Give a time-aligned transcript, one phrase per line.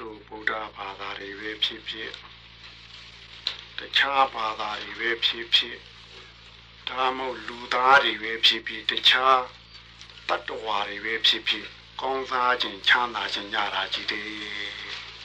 [0.00, 2.12] တို့ဗုဒ္ဓဘာသာတွေပဲဖြစ်ဖြစ်
[3.78, 5.78] တခြားဘာသာတွေပဲဖြစ်ဖြစ်
[6.88, 9.38] ဒါမှမဟုတ်လူသားတွေပဲဖြစ်ဖြစ်တခြား
[10.28, 11.66] တတ္တဝါတွေပဲဖြစ်ဖြစ်
[12.00, 14.26] ကောင်းစားခြင်းချမ်းသာခြင်းရတာကြီးတယ်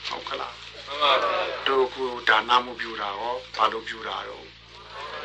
[0.06, 4.50] ဟုတ်ကလားမှန်ပါဗျာတို့ခုဒါနမှုပြုတာရောဘာလို့ပြုတာတော့မှ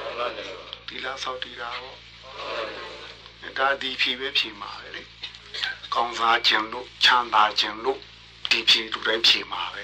[0.08, 0.46] န်ပါဗျာ
[0.88, 1.94] ဒီလားဆောက်တည်တာရော
[3.58, 5.04] ဒါဒီဖြေပဲဖြေမှာပဲလေ
[5.94, 8.00] ကောင်းစားခြင်းလို့ချမ်းသာခြင်းလို့
[8.52, 9.84] ဒီဖြေသူတိုင်းဖြေမှာပဲ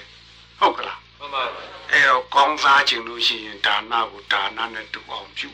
[0.59, 5.49] ဟုတ်ကလားမှန်ပါဗျာအဲတော့ကောင်းစားခြင်းလို့ရှိရင်ဒါနကိုဒါနနဲ့တူအောင်ပြု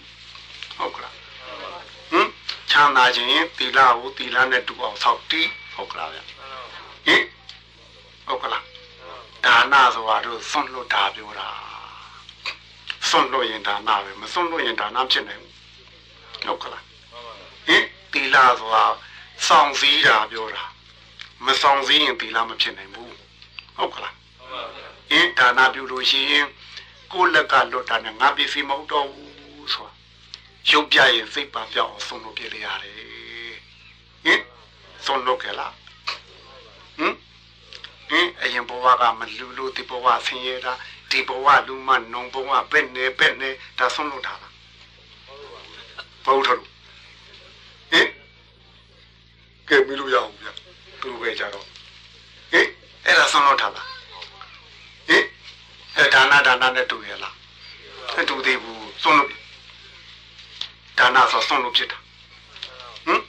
[0.78, 1.14] ဟုတ်ကလား
[2.12, 2.28] ဟင်
[2.70, 7.24] ချမ်းသာခြင်းရင်သီလကိုသီလနဲ့တူအောင်ဆောက်တည်ဟုတ်ကလားဗျဟင်
[8.28, 8.64] ဟုတ်ကလား
[9.46, 11.50] ဒါနဆိုတာတို့စွန့်လွတ်တာပြောတာ
[13.10, 15.54] စွန့်လွတ်ရင်ဒါနပဲမစွန့်လွတ်ရင်ဒါနဖြစ်နိုင်ဘူး
[16.46, 18.86] ဟုတ်ကလားမှန်ပါဗျာဟင်သီလဆိုတာ
[19.48, 20.64] စောင့်စည်းတာပြောတာ
[21.46, 23.14] မဆောင်စည်းရင်သီလမဖြစ်နိုင်ဘူး
[23.78, 26.46] ဟုတ်ကလားမှန်ပါဗျာအင်းဒါနပြုလို့ရှိရင်
[27.12, 29.94] ကိုယ်လက်ကလွတ်တာနဲ့ငါပစ္စည်းမဟုတ်တော့ဘူးဆိုတာ
[30.70, 32.96] ရုပ်ပြရင်စိတ်ပါပြောင်းအောင်ဆုံးလို့ပြလေရတယ်
[34.26, 34.42] ဟင်
[35.06, 35.74] ဆုံးလို့ကြလား
[36.98, 37.16] ဟင်
[38.10, 40.74] ဟင်အရင်ဘဝကမလူလူဒီဘဝဆင်းရဲတာ
[41.10, 44.54] ဒီဘဝလူမနုံဘဝပဲ့နေပဲ့နေဒါဆုံးလို့တာလား
[46.26, 46.70] ဘုရားတို့
[47.92, 48.08] ဟင်
[49.68, 50.48] ကဲမလို့ရအောင်ဗျ
[51.04, 51.66] သူပဲကြတော့
[52.52, 52.68] ဟင်
[53.06, 53.88] အဲ့ဒါဆုံးလို့တာလား
[55.08, 55.24] ဟင်
[55.98, 57.36] အဲဒါနဒါနနဲ့တူရလား
[58.16, 59.30] မတူသေးဘူးစွန့်လို့
[60.98, 61.98] ဒါနဆိုစွန့်လို့ဖြစ်တာ
[63.06, 63.22] ဟင်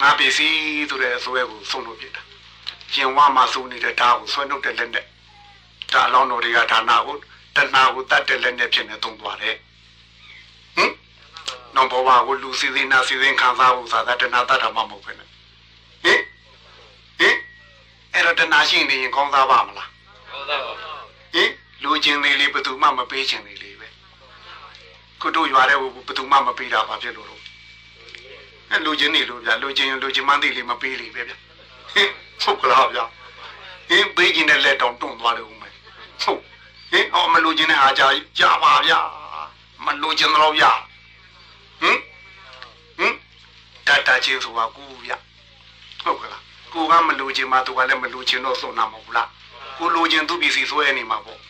[0.00, 2.22] ငါပစ္စည်းဆိုတဲ့အစွဲကိုစွန့်လို့ဖြစ်တာ
[2.92, 5.04] ရှင်ဝါမှာစုနေတဲ့ဓာတ်ကိုဆွဲနှုတ်တဲ့လက်နဲ့
[5.92, 7.16] ဒါအလောင်းတော်တွေကဒါနကို
[7.56, 9.56] တဏှာကိုတတ်တဲ့လက်နဲ့ဖြစ်နေသုံးသွားတယ်
[10.76, 10.92] ဟင်
[11.74, 15.28] နောက်ဘဝကိုလူစီစဉ်နာစီစဉ်ခံစားဖို့သာတဏှာတတ်တာမှမဟုတ်ဘူးနဲ့
[16.04, 16.20] ဟင်
[17.18, 17.36] ဟင်
[18.12, 19.90] အဲ့တော့တဏှာရှိနေရင်ကောင်းစားပါမလား
[20.30, 20.92] ဟုတ်သားပါဗျာ
[21.34, 21.50] ဟင်
[21.82, 23.88] လူချင်းလေးလေးဘယ်သူမှမပေးချင်လေးလေးပဲ
[25.20, 27.42] ကုတို့ရွာတဲ့ဘယ်သူမှမပေးတာဘာဖြစ်လို့လို့
[28.70, 31.36] အဲလူချင်းနေလို့ဗျာလူချင်းလူချင်းမန်းသိလေးမပေးလေးပဲဗျာ
[31.92, 32.10] ဟင်
[32.42, 33.04] ဟုတ်ကလားဗျာ
[33.88, 35.74] ဟင်ပေးခြင်းနဲ့လက်တောင်တွန့်သွားတယ်ဦးမယ်
[36.22, 36.40] ဟုတ်
[36.90, 38.02] ဟင်အော်မလူချင်းနဲ့အားကြ
[38.38, 39.00] ကြပါဗျာ
[39.84, 40.72] မလူချင်းတော့ဗျာ
[41.80, 41.98] ဟင်
[42.98, 43.14] ဟင်
[43.86, 45.16] တတ်တချင်းဆိုတာကူဗျာ
[46.04, 46.42] ဟုတ်ကလား
[46.76, 49.28] ကိုကမလူချင်းမှသူကလည်းမလူချင်းတော့စုံနာမဟုတ်လား
[49.78, 51.40] ကိုလိုချင်သူပစ္စည်းဆွဲနေမှာပေါ့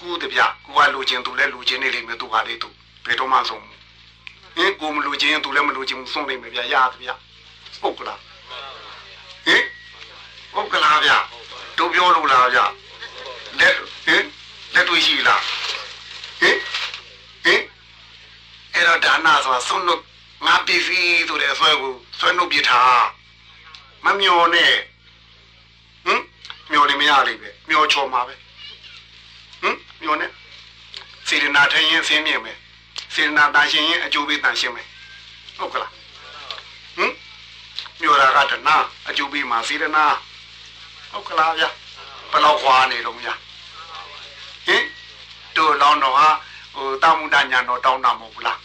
[0.00, 2.68] ကိုတပြကိုကလိုချင်သူလည်းလိုချင်နေလိမ့်မယ်သူကလေးသူ
[3.06, 3.62] ဘယ်တော့မှဆုံး
[4.56, 7.14] ဟင်ကိုမလိုချင်ရင်သူလည်းမလိုချင်ဘူးဆုံးနေမယ်ဗျာရသဗျာ
[7.80, 8.20] ဟုတ်ကလား
[9.46, 9.62] ဟင်
[10.54, 11.16] ဟုတ်ကလားဗျာ
[11.78, 12.64] တို့ပြောလို့လားဗျာ
[13.58, 13.74] လက်
[14.06, 14.24] ဟင်
[14.74, 15.42] လက်တွေ့ရှိလား
[16.40, 16.56] ဟင်
[17.44, 17.62] ဟင်
[18.74, 20.00] အဲ့တော့ဒါနဆိုတာဆုံးလို့
[20.46, 23.02] ငါပစ္စည်းဆိုတဲ့အဆွဲကိုဆွဲနှုတ်ပြထား
[24.06, 24.72] မမျောနဲ့
[26.06, 26.22] ဟမ်
[26.70, 28.34] မျောနေမရလိမ့်ပဲမျောချော်မှာပဲ
[29.62, 30.26] ဟမ်မျောနေ
[31.28, 32.56] စေရနာထရင်ဆင်းမြင်မယ်
[33.14, 34.86] စေရနာတန်ရှင်ရင်အကျိုးပေးတန်ရှင်မယ်
[35.58, 35.90] ဟုတ်ကလား
[36.96, 37.12] ဟမ်
[38.00, 38.76] မျောတာကတနာ
[39.08, 40.04] အကျိုးပေးမှာစေရနာ
[41.12, 41.68] ဟုတ်ကလားဗျာ
[42.30, 43.34] ဘယ်တော့ခွာနေတော့ဗျာ
[44.66, 44.82] ဟင်
[45.56, 46.28] တို့လောင်းတော့ဟာ
[46.74, 48.58] ဟိုတာမုဒညာတော့တောင်းတာမဟုတ်ဘူးလား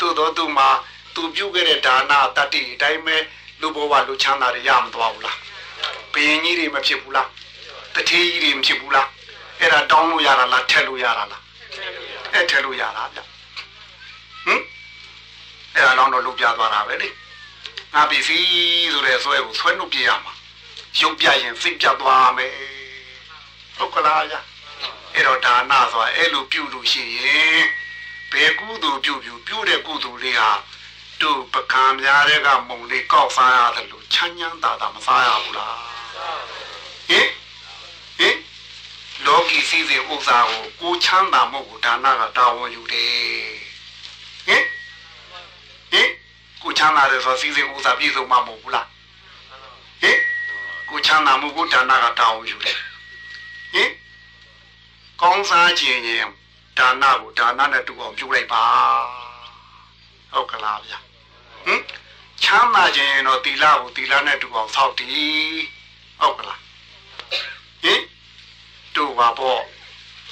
[0.00, 0.68] တို့တော့သူမှာ
[1.14, 3.16] သူပြုတ်ခဲ့တဲ့ဒါနတတ္တိအတိုင်းပဲ
[3.60, 5.38] လူဘဝလူချမ်းသာတွေရမသွားဘူးလား
[6.12, 7.28] ဘယင်ကြီးတွေမဖြစ်ဘူးလား
[7.94, 9.08] တထေးကြီးတွေမဖြစ်ဘူးလား
[9.60, 11.42] အဲ့ဒါတောင်းလို့ရတာလားထက်လို့ရတာလား
[12.32, 13.18] အဲ့ထက်လို့ရတာဗျ
[14.44, 14.62] ဟမ်
[15.74, 17.08] အဲ့ဒါတော့လုတ်ပြသွားတာပဲလေ
[17.94, 20.32] ငါပစ္စည်းဆိုတဲ့ဆွဲကိုဆွဲနှုတ်ပြရမှာ
[21.00, 22.52] ရုပ်ပြရင်စိတ်ပြသွားမယ်
[23.76, 24.34] ဟုတ်ကလားဗျ
[25.14, 27.62] အဲ့တော့ဒါနဆိုတာအဲ့လိုပြုလို့ရှိရင်
[28.32, 30.50] ဘယ်ကုသိုလ်ပြုပြုပြုတဲ့ကုသိုလ်လေးဟာ
[31.22, 35.76] တို့ပကံများတဲ့ကမုံလေးကောက်စားရတယ်လို့ချမ်းချမ်းသာသာမစားရဘူးလား
[37.08, 37.28] ဟင်
[38.18, 38.36] ဟင်
[39.24, 43.12] လောကီစည်းစိမ်ဥစ္စာကိုကိုချမ်းသာမှုကိုဒါနကတာဝန်ယူတယ်
[44.46, 44.64] ဟင်
[45.92, 46.08] ဟင်
[46.62, 48.86] ကိုချမ်းသာတယ်ဆိုစည်းစိမ်ဥစ္စာပြည့်စုံမှာမဟုတ်ဘူးလား
[50.02, 50.18] ဟင်
[50.90, 52.78] ကိုချမ်းသာမှုကိုဒါနကတာဝန်ယူတယ်
[53.74, 53.90] ဟင်
[55.20, 56.26] ကောင်းစားခြင်းရင်
[56.78, 58.64] ဒါနကိုဒါနနဲ့တူအောင်ပြုလိုက်ပါ
[60.32, 61.05] ဟုတ်ကလားဗျာ
[61.66, 61.82] ဟင်
[62.42, 65.58] ချမ်းသာခြင်းရင်တော့သီလကိုသီလနဲ့တူအောင်ဆောက်တည်
[66.20, 66.60] ဟုတ်ကလား
[67.82, 68.00] ဟင်
[68.96, 69.62] တို့ပါပေါ့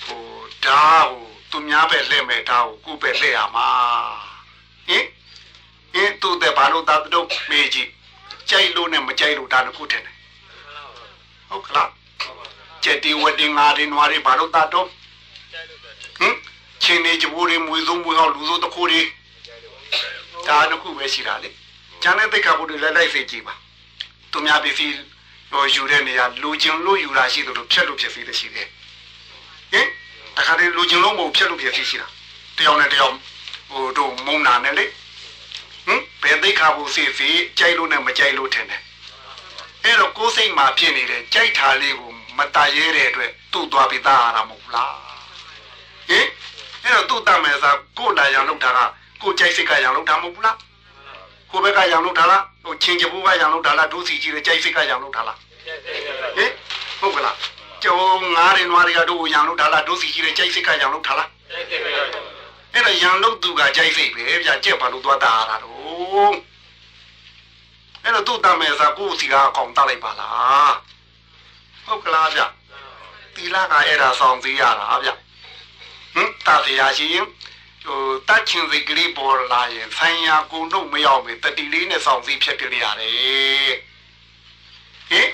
[0.05, 0.25] ဟို
[0.65, 3.69] ဓာတ်ကိုသူများပဲလှည့်မဲ့ဓာတ်ကိုကိုယ်ပဲလှည့်ရမှာ
[4.89, 5.07] ဟင်
[5.93, 7.89] ဟင်သူတဲ့ဘာလို့သာတို့မေးကြည့်
[8.51, 10.17] ကြိုက်လို့နဲ့မကြိုက်လို့ဒါတခုထင်တယ်
[11.49, 11.91] ဟုတ်ကလား
[12.85, 14.87] ကျက်တီဝတ်တင်ငါတင်နွားတွေဘာလို့သာတော့
[16.19, 16.35] ဟင်
[16.83, 19.03] ချင်းနေကြိုးတွေမွေဆုံးမွေအောင်လူစိုးတစ်ခုတွေ
[20.49, 21.51] ဒါတခုပဲရှိတာလေ
[22.03, 23.55] ကျန်တဲ့တိတ်ခါဘုတွေလည်းလိုက်စေကြည့်ပါ
[24.33, 24.95] သူများပစ္စည်း
[25.51, 28.69] ဟဟိုယူတဲ့နေရာလူကျင်လို့ယူတာရှိတယ်လို့ဖြတ်လို့ဖြစ်စီတယ်ရှိတယ်
[29.73, 29.87] ဟင်
[30.37, 32.09] တခါတည်းလူကျင်လို့မဟုတ်ဖြတ်လို့ဖြစ်စီရှိတာ
[32.57, 33.15] တယောက်နဲ့တယောက်
[33.71, 34.85] ဟိုတို့မုံနာနဲ့လေ
[35.87, 38.83] ဟင်ဘယ်သိခါဖို့စီစီကြိုက်လို့နဲ့မကြိုက်လို့ထင်တယ်
[39.85, 44.95] အဲ့တော့ကိုယ်စိတ်မှာဖြစ်နေတဲ့ကြိုက်တာလေးကိုမတရရဲတဲ့အတွက်သူ့သွားပြီးသားရတာမဟုတ်လား
[46.09, 46.27] ဟင်
[46.83, 48.79] အဲ့တော့သူ့တတ်မယ်ဆိုကိုယ်လာရန်လောက်တာက
[49.23, 50.57] ကိုယ်ကြိုက်စိတ်ကရန်လောက်တာမဟုတ်ဘူးလား
[51.51, 55.37] ကိုယ်ဘက်ကရန်လောက်တာလားဟိုချင်းချဘူးကရန်လောက်တာလားဒုစီကြီးရဲ့ကြိုက်စိတ်ကရန်လောက်တာလား
[56.37, 56.51] ဟင်
[57.01, 57.37] ဟုတ်ကလား
[57.83, 61.65] ကျော်ငါးရင်နွားတွေကတို့ရန်လောက်တာလားဒုစီကြီးရဲ့ကြိုက်စိတ်ကရန်လောက်တာလားအဲ့
[62.87, 66.35] တော့ရန်လောက်သူကကြိုက်စိတ်ပဲဗျာကြက်ပါလို့သွားတာရတာတော့
[68.03, 70.75] အဲ့တော့သူ့တတ်မယ်ဆိုကိုယ်စီကအကောင်တတ်လိုက်ပါလား
[71.87, 72.41] ဟုတ်ကလားဗျ
[73.35, 75.11] တီလာကအဲ့ဒါဆောင်သေးရတာဗျ
[76.15, 77.27] ဟမ်တာတရားရှိရင်
[77.85, 83.75] ဟိုတတ်ချင်းစိတ်ကလေးပေါ်လာရင်ဆိုင်ရာကိုနှုတ်မရောက်မေတတိလေးနဲ့ဆောင်စည်းဖြစ်ပြရတယ်
[85.11, 85.29] ဟင်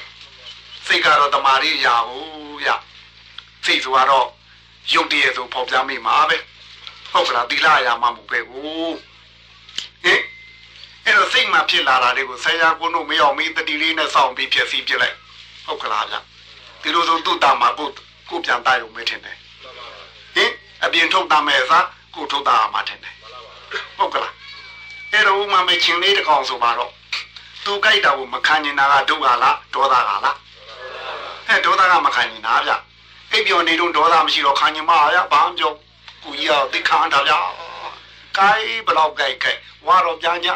[0.87, 2.71] စိတ်ကတော့တမာရီရာဟုတ်ဗျ
[3.65, 4.29] စိတ်ဆိုကတော့
[4.93, 6.37] ရုပ်တည်းဆိုပေါ်ပြမိမှာပဲ
[7.13, 8.89] ဟုတ်ကလားတီလာရာမှမဟုတ်ပဲကို
[10.05, 10.21] ဟင်
[11.05, 15.17] အဲ့တော့စိတ်မှဖြစ်လာတာတွေကိုဆိုင်ရာကိုနှုတ်မရောက်မေတတိလေးနဲ့ဆောင်ပြီးဖြစ်စီပြလိုက်
[15.67, 16.17] ဟုတ်ကလားဗျ
[16.83, 17.89] ဒီလိုဆိုသူ့တာမှာကို
[18.29, 19.37] ကိုပြန်တိုက်ရုံပဲထင်တယ်
[20.35, 20.51] ဟင်
[20.85, 23.15] အပြင်ထုတ်တာမဲ့စား ကိုထုတ်တာမှာထင်တယ်
[23.97, 24.35] ဟုတ်ကလား
[25.13, 26.93] အဲ့တော့ဥမာမဲ့ချင်းလေးတစ်ကောင်ဆိုပါတော့
[27.65, 30.37] သူကြိုက်တာကိုမခံနေတာကဒုက္ခလားဒေါသကလား
[31.47, 32.73] ဟဲ့ဒေါသကမခံနေတာဗျ
[33.33, 35.73] အိပ်ပျော်နေတော့ဒေါသမရှိတော့ခံညမရဘာမှပြော
[36.23, 37.33] ကိုကြီးကသိခံတာဗျ
[38.37, 40.49] ကိုင်းဘလောက်ကြိုက်ကြိုက်ဝါတော့ပြန်ကြ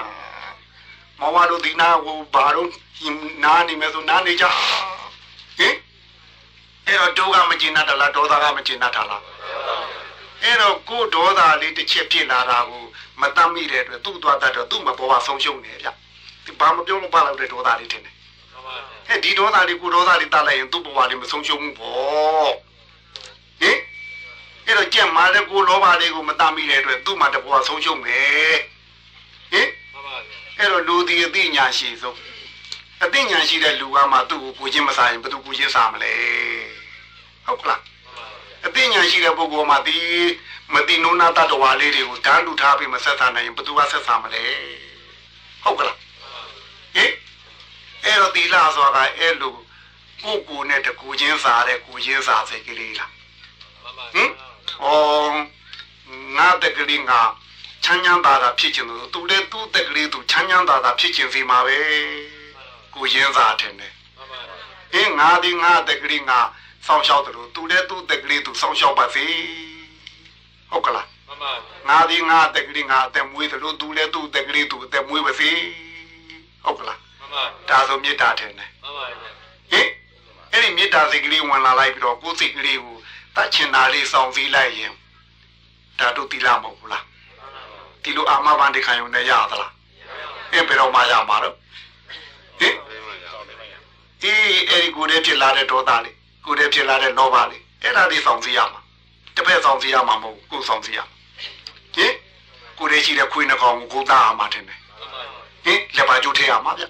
[1.20, 2.68] မဝါတော့ဒီနာကိုဘာတော့
[3.44, 4.44] နားနေမယ်ဆိုနားနေကြ
[5.58, 5.74] ဟင်
[6.86, 9.22] အဲ့တော့ဒုက္ခမကျင်တတ်လားဒေါသကမကျင်တတ်တာလား
[10.44, 12.84] အဲ့တော့ကိုဒေါသလေးတစ်ချက်ဖြစ်လာတာကို
[13.20, 15.88] မတတ်မိတဲ့အတွက်သူ့သွားတတ်တော့သူ့မဘောကဆုံးရှုံးနေဗျ
[16.44, 18.14] ဒီဘာမပြောလို့ပါလို့တဲ့ဒေါသလေးထင်တယ်
[19.08, 22.52] ဟဲ့ဒီဒေါသလေးကိုဒေါသလေးတတ်လိုက်ရင်သူ့ဘဝလေးမဆုံးရှုံးဘူးပေါ့
[23.60, 23.78] ဟင်
[24.66, 28.56] အဲ့တော့ကြက်မာတဲ့ကိုလောဘလေးကိုမတတ်မိတဲ့အတွက်သူ့မှာတဘဝဆုံးရှုံးမယ်
[29.52, 29.68] ဟင်
[30.58, 32.16] အဲ့တော့လူဒီအသိညာရှိဆုံး
[33.04, 36.12] အသိဉာဏ်ရှိတဲ့လူကမှသူ့ကိုကိုချင်းမစားရင်ဘယ်သူကိုချင်းစားမလဲ
[37.46, 37.80] ဟုတ်ကလား
[38.66, 39.98] အသိဉာဏ်ရှိတဲ့ပုဂ္ဂိုလ်မှဒီ
[40.72, 44.44] မတိနုနာတတဝါလေးတွေကိုဓာတ်လူထားပြီးမဆက်ဆံနိုင်ရင်ဘယ်သူကဆက်ဆံမလဲ
[45.62, 45.96] ဟုတ်ကလား
[46.94, 47.12] ဟင်
[48.04, 49.54] အဲ့တော့ဒီလားဆိုတာကအဲ့လို
[50.24, 53.10] ကိုကိုနဲ့တကူချင်းစားတဲ့ကိုချင်းစားစိတ်ကလေးလား
[54.14, 54.30] ဟင်
[54.82, 54.86] ဩ
[56.36, 57.20] ငါတကလေးငါ
[57.84, 61.78] ချမ်းချမ်းသာသာဖြစ်ချင်လို့သူလည်းသူ့တက်ကလေးသူချမ်းချမ်းသာသာဖြစ်ချင်စီမှာပဲ
[62.94, 63.92] ကိုရင်းစားတယ်နဲ့
[64.94, 66.40] အင်းငါဒီငါတက်ကလေးငါ
[66.86, 69.24] စောင်းရှောက်တယ်လို့သူလည်းသူ့တက်ကလေးသူစောင်းရှောက်ပါစေ
[70.70, 71.08] ဟုတ်ကလား
[71.88, 75.50] ငါဒီငါတက်ကလေးငါအသက်မွေးတယ်လို့သူလည်းသူ့တက်ကလေးသူအသက်မွေးပါစေ
[76.64, 76.98] ဟုတ်ကလား
[77.68, 78.68] ဒါဆိုမေတ္တာတယ်နဲ့
[79.72, 79.88] ဟင်
[80.52, 82.96] အဲ့ဒီမေတ္တာစိတ်ကလေးဝင်လာလိုက်ပြီးတော့ကိုယ်စိတ်ကလေးကို
[83.36, 84.92] တတ်ချင်တာလေးစောင့်စည်းလိုက်ရင်
[85.98, 87.04] ဒါတို့တိလာမဟုတ်ဘူးလား
[88.02, 89.72] ဒီလိုအာမဘန်တခံရုံနဲ့ရသလား
[90.52, 91.54] အင်းဘယ်တော့မှရမှာတော့
[92.60, 92.74] ဟင်
[94.20, 94.32] ဒီ
[94.68, 98.80] အဲ့ဒီကိုယ်တည်းဖြစ်လာတဲ့ဒေါသလေး ကိုယ်တည်းဖြစ်လာတဲ့လောဘလေးအဲ့ဒါလေးဆောင်စည်းရမှာ
[99.34, 101.14] တစ်ဖက်ဆောင်စည်းရမှာမဟုတ်ကိုယ်ဆောင်စည်းရမှာ
[101.96, 102.12] ဟင်
[102.78, 104.78] ကိုယ်တည်းရှိတဲ့ခွေးနှကောင်ကိုကိုယ်သားအောင်မှာတင်တယ်
[105.64, 106.84] ဟင်လက်ပါကျိုးထည့်ရမှာဗျ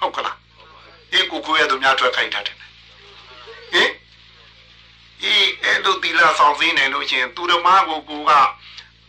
[0.00, 0.36] ဟုတ်ကလား
[1.10, 2.60] ဒီကိုကိုယ်ရဲ့သူများထွက်ခိုင်းထားတယ်ဟ
[3.82, 3.90] င်
[5.20, 8.32] ဒီအဲ့လိုဒီလာဆောင်စည်းနေလို့ရှိရင်သူဓမ္မကိုကိုက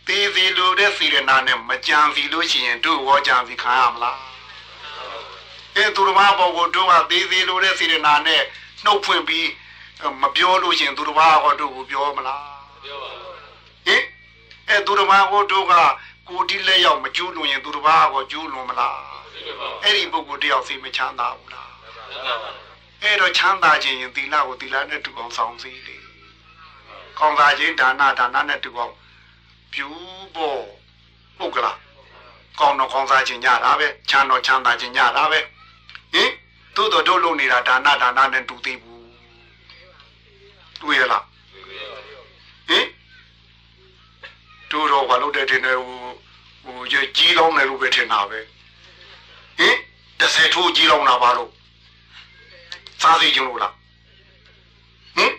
[0.06, 4.18] သေးသေးလိုတဲ့စီရနာနဲ့မကြံစီလို့ရှိရင်တို့ဟောကြံစီခံရမလား
[5.76, 8.42] အဲသူတော်မဘောကိုတို့ကသေးသေးလိုတဲ့စီရနာနဲ့
[8.84, 9.48] နှုတ်ဖွင့်ပြီး
[10.22, 12.44] မပြောလို့ရှိရင်သူတော်မဟောတို့ကိုပြောမလား
[12.84, 13.10] ပြောပါ
[13.86, 14.02] ဟင်
[14.68, 15.74] အဲသူတော်မဟောတို့က
[16.28, 18.98] ကိုတိလက်ရောက်မကျူးလွန်ရင်သူတော်မဟောကျူးလွန်မလား
[19.82, 21.70] အဲ့ဒီပုဂ္ဂိုလ်တယောက်စိတ်မချမ်းသာဘူးလား
[23.02, 25.96] အဲ့တော့ချမ်းသာခြင်းရင်သီလကိုသီလနဲ့တူအောင်ဆောင်စည်းလေ
[27.18, 28.92] ကောင်းစားခြင်းဒါနဒါနနဲ့တူအောင်
[29.72, 29.88] ပြူ
[30.34, 30.60] ဖို့
[31.38, 31.78] ဟုတ်ကလား
[32.60, 35.40] ကောင်းတော့ကောင်းစားခြင်းညတာပဲချမ်းတော့ချမ်းသာခြင်းညတာပဲ
[36.14, 36.30] ဟင်
[36.76, 39.06] သို့တော်တို့လုပ်နေတာဒါနဒါနနဲ့တူသေးဘူး
[40.80, 41.24] တွေ့ရလား
[42.68, 42.86] ဟင်
[44.70, 45.98] တို့တော့ဘာလို့တဲ့တင်နေဟို
[46.64, 46.80] ဟို
[47.16, 48.38] ကြီးလောင်းတယ်လို့ပဲထင်တာပဲ
[49.58, 49.76] ဟင်
[50.18, 51.50] တစ်ဆယ်ထိုးကြီးလောင်းတာပါလို့
[53.02, 53.74] စားစီကြလို့လား
[55.16, 55.32] ဟင်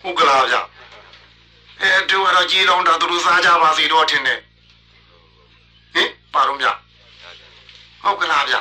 [0.00, 0.60] ဟုတ်ကလားဗျာ
[1.80, 4.40] အဲတို့ကတော့ကြီးလောင်းတာသူတို့စားကြပါစေတော့ထင်တယ်
[5.94, 6.68] ဟင်ပါတော့ဗျ
[8.02, 8.56] ဟုတ်ကလားဗျ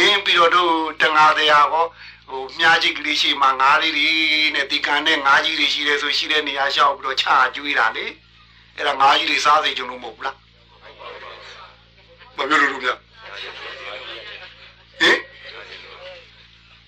[0.00, 1.86] အင်းပြီးတော့တို့တငါတရားကော
[2.28, 4.08] ဟိုမြားကြီးကလေးရှိမှငါးလေးတွေ
[4.54, 8.06] နဲ့ဒီကန်နဲ့ငါးကြီးတွေရှိတယ်ဆိုရှိတဲ့နေရာရှောက်ပြီးတော့ချာကျွေးတာလေ
[8.76, 10.36] အဲ့ဒါငါးကြီးတွေစားစေချင်လို့မဟုတ်ဘူးလား
[12.36, 12.98] မပြောလို့လို့ဗျဟင်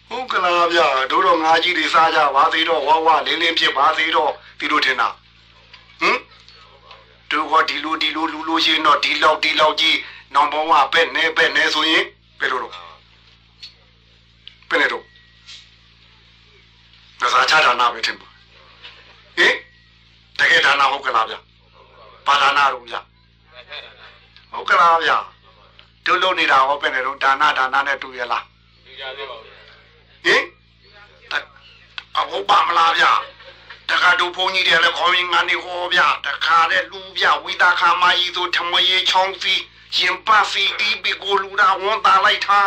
[0.08, 5.08] ဟုတ်ကလားဗျာတို့တော့ငါကြီးတွေစားကြပါသေးတော့ဝဝလင်းလင်းဖြစ်ပါသေးတော့ဒီလိုထင်တာ
[6.00, 6.18] ဟမ်
[7.30, 9.96] တို့ကဒီလိုဒီလိုလူလိုရှင်းတော့ဒီလောက်ဒီလောက်ကြီး
[10.34, 12.04] နောင်ဘုံကပဲ့နေပဲ့နေဆိုရင်
[12.40, 12.91] ဘယ်လိုတော့
[14.72, 15.04] ဘယ်နဲ့တော့
[17.20, 18.28] ဒါစားချတာနာပဲထင်ပါ
[19.36, 19.54] ဟင်
[20.38, 21.38] တကယ်ဒါနာဟုတ်ကလားဗျာ
[22.26, 23.00] ဘာဒါနာတော့ဗျာ
[24.52, 25.16] ဟုတ်ကလားဗျာ
[26.06, 28.44] တို့လုံနေတာဟောပဲ့နေတော့ဒါနာဒါနာနဲ့တူရလား
[28.86, 29.52] ဒီကြသေးပါဘူး
[30.24, 30.42] ဟင်
[32.18, 33.12] အဟုတ်ပါမလားဗျာ
[33.90, 39.54] တခါတို့ဘုန်းကြီးတွေလည်းခေါင်းရင်းငန်းနေဟောဗျာတခါလည်းလူဗျဝိတာခါမကြီးဆိုထမရေချောင်းစီ
[39.96, 42.60] ရင်ပါစီတီးပြီးကိုလူတာဝန်တာလိုက်တာ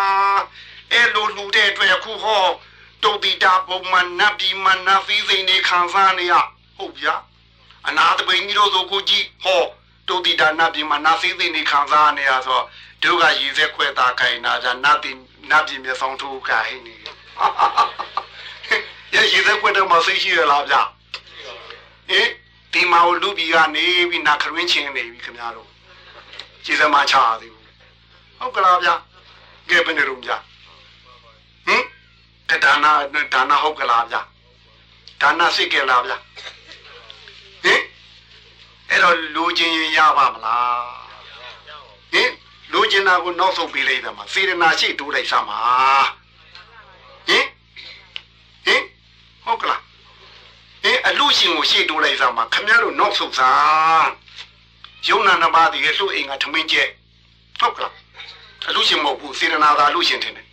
[0.92, 2.46] အဲ့လိုလူတဲ့အတွက်အခုဟော
[3.04, 6.34] တုတ်တီတာပုံမှန်နတ်ပြည်မှာနတ်စည်းစိမ်တွေခံစားနေရ
[6.78, 7.16] ဟုတ်ဗျာ
[7.88, 9.64] အနာတပိန်ကြီးတို့ဆိုကိုကြည့်ဟော
[10.08, 12.62] တုတ်တီတာနတ်ပြည်မှာနတ်စည်းစိမ်တွေခံစားနေရဆို
[13.04, 15.18] တို့ကရည်စက်ခွဲတာခိုင်နာကြနတ်ပြည်
[15.50, 16.96] နတ်ပြည်မျက်စောင်းထိုးခိုင်နေ
[19.14, 20.76] ရရည်သက်ကွက်တော့မသိရှိရလားဗျ
[22.10, 22.28] ဟင်
[22.74, 25.70] ဒီမှာလူပြည်ကနေပြီးနာခရင်းချင်းနေပြီခင်ဗျားတို့
[26.66, 27.66] ကျေးဇူးမချပါသေးဘူး
[28.40, 28.90] ဟုတ်ကလားဗျ
[29.70, 30.32] ကဲဘယ်နေရုံဗျ
[31.68, 31.84] ဟင်
[32.50, 32.92] တဒါနာ
[33.34, 34.16] ဒါနာဟုတ်ကလားဗျ
[35.22, 36.14] ဒါနာစိတ်ကလားဗျ
[37.64, 37.82] ဟင်
[38.90, 41.06] အဲ့တော့လူချင်းရင်ရပါမလား
[42.14, 42.32] ဟင်
[42.72, 45.60] လူချင်းနာကိုနောက်ဆုံးပေးလိုက်တယ်မှာစေရနာရှိတိုးလိုက်စမ်းပါ
[47.28, 47.46] ဟင်
[48.66, 48.82] ဟင်
[49.46, 49.82] ဟုတ်ကလား
[50.84, 54.10] ဟင်အလူရှင်ကိုရှေ့တိုးလိုက်စမ်းမှာခမရတို့နောက်ဆုတ်စား
[55.08, 56.90] ယုံနာနှစ်ပါးတည်းရဲ့လှုပ်အိမ်ကထမင်းကျက်
[57.60, 57.94] ဟုတ်ကလား
[58.70, 60.45] အလူရှင်မဟုတ်ဘူးစေရနာသာအလူရှင်ထင်တယ်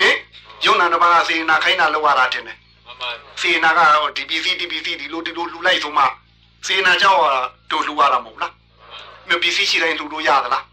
[0.00, 0.16] ဟင်
[0.64, 3.02] ယုံနာနှစ်ပါးကစေရနာခိုင်းတာလောက်ရတာထင်တယ်မမ
[3.40, 3.80] စေရနာက
[4.16, 6.04] ဒီပစ္စည်းဒီပစ္စည်းဒီလိုဒီလိုလှူလိုက်ဆိုမှ
[6.66, 7.40] စေရနာကြောက်ရတာ
[7.70, 8.52] တို့လှူရတာမဟုတ်လား
[9.28, 10.64] မပစ္စည်းရှိတိုင်းလှူလို့ရသလား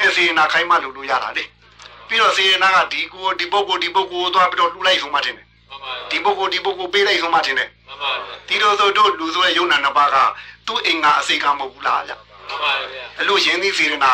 [0.00, 1.44] အဲစေရနာခိုင်းမှလှူလို့ရတာလေ
[2.08, 8.04] ပြီးတော့စေရနာကဒီကိုဒီပုဂ္ဂိုလ်ဒီပုဂ္ဂိုလ်သွားပြီးတော့လှူလိုက်ဆိုမှထင်တယ်မမဒီပုဂ္ဂိုလ်ဒီပုဂ္ဂိုလ်ပေးလိုက်ဆုံးမထင်တယ်မမ
[8.48, 10.16] ဒီလိုဆိုတို့လူဆိုရဲ့ယုံနာနှစ်ပါးက
[10.66, 14.12] သူ့အိမ်ကအစိကမဟုတ်ဘူးလားဗျမမဗျာအလို့ရှင်သည်စေရနာ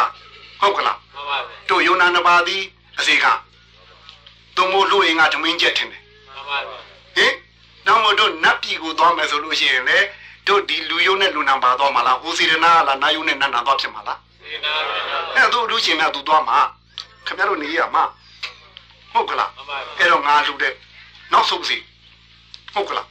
[0.60, 2.62] ဟုတ်ကလားမမဗျာတို့ယုံနာနှစ်ပါးသည်
[2.98, 3.26] အစိက
[4.56, 6.02] သူမို့လူအိမ်ကဓမင်းကျက်ထင်တယ်
[6.36, 6.58] မမဗျာ
[7.16, 7.32] ဟင်
[7.86, 9.98] နောက်မို့တို့နတ်ပြည်ကိုသွားမယ်ဆိုလို့ရှိရင်လေ
[10.46, 16.58] တို့ဒီလူယုံနဲ့လူနာပါသွားမှာလားဟိုစေရနာကလားနာယုံနဲ့နတ်နာသွားဖြစ်မှာလားဒီနာဗျာအဲ့တို့လူရှင်ကသူသွားမှာ
[17.26, 18.04] ခင်ဗျားတို့နေရမှာ
[19.12, 20.72] ဟုတ်ကလားမမဗျာအဲ့တော့ငါလူတဲ့
[21.32, 21.76] နောက်ဆုံးစီ
[22.74, 23.06] ဟုတ်ကလား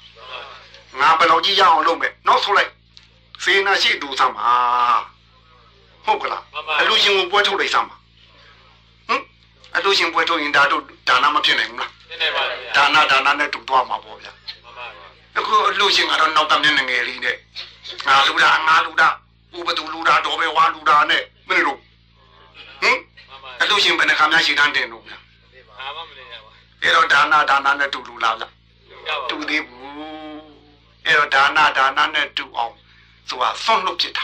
[0.99, 2.71] ငါဘယ်လောက်ကြီးရအောင်လုပ်မယ်နောက်ဆုံးလိုက်
[3.43, 4.51] စေနာရှိတူသမ်းပါ
[6.05, 6.43] ဟုတ်ကလား
[6.79, 8.00] အလူရှင်ကိုပွဲထုတ်လိုက်သမ်းပါဟမ်
[9.75, 14.31] အလူရှင်ပွဲထုတ်ရင်ဒါတို့ဒါနမဖြစ်နိုင်ဘူးလားဒီနေပါဗျာဒါနဒါနနဲ့တူသွားမှာပေါ့ဗျာ
[14.63, 14.85] မမဗျာ
[15.37, 17.35] အခုအလူရှင်ကတော့နောက်ကမျက်နှာငယ်လေးနဲ့
[18.07, 19.07] ငါလူတာငါလူတာ
[19.57, 21.77] ဥပတူလူတာတော်ပဲဝါလူတာနဲ့မင်းတို့
[22.81, 22.97] ဟမ်
[23.29, 25.17] မမအလူရှင်ဘယ်နှခါများရှိတန်းတင်လို့ဗျာ
[25.77, 26.49] ဘာမှမနေရပါ
[26.81, 29.81] အဲ့တော့ဒါနဒါနနဲ့တူလူလားဗျာဘူးရပါတူသေးဘူး
[31.05, 32.73] အဲ့တော့ဒါနဒါနနဲ့တူအောင်
[33.29, 34.23] ဆိုတာဆွန့်လွတ်ဖြစ်တာ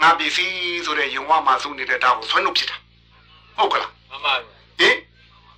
[0.00, 2.76] ငါပစ္စည်းဆိုတဲ့ယုံဝမှာစုနေတဲ့ဒါကိုဆွန့်လွတ်ဖြစ်တာ
[3.56, 4.34] ဟုတ်ကလားမမဗျာ
[4.78, 4.96] ဟင်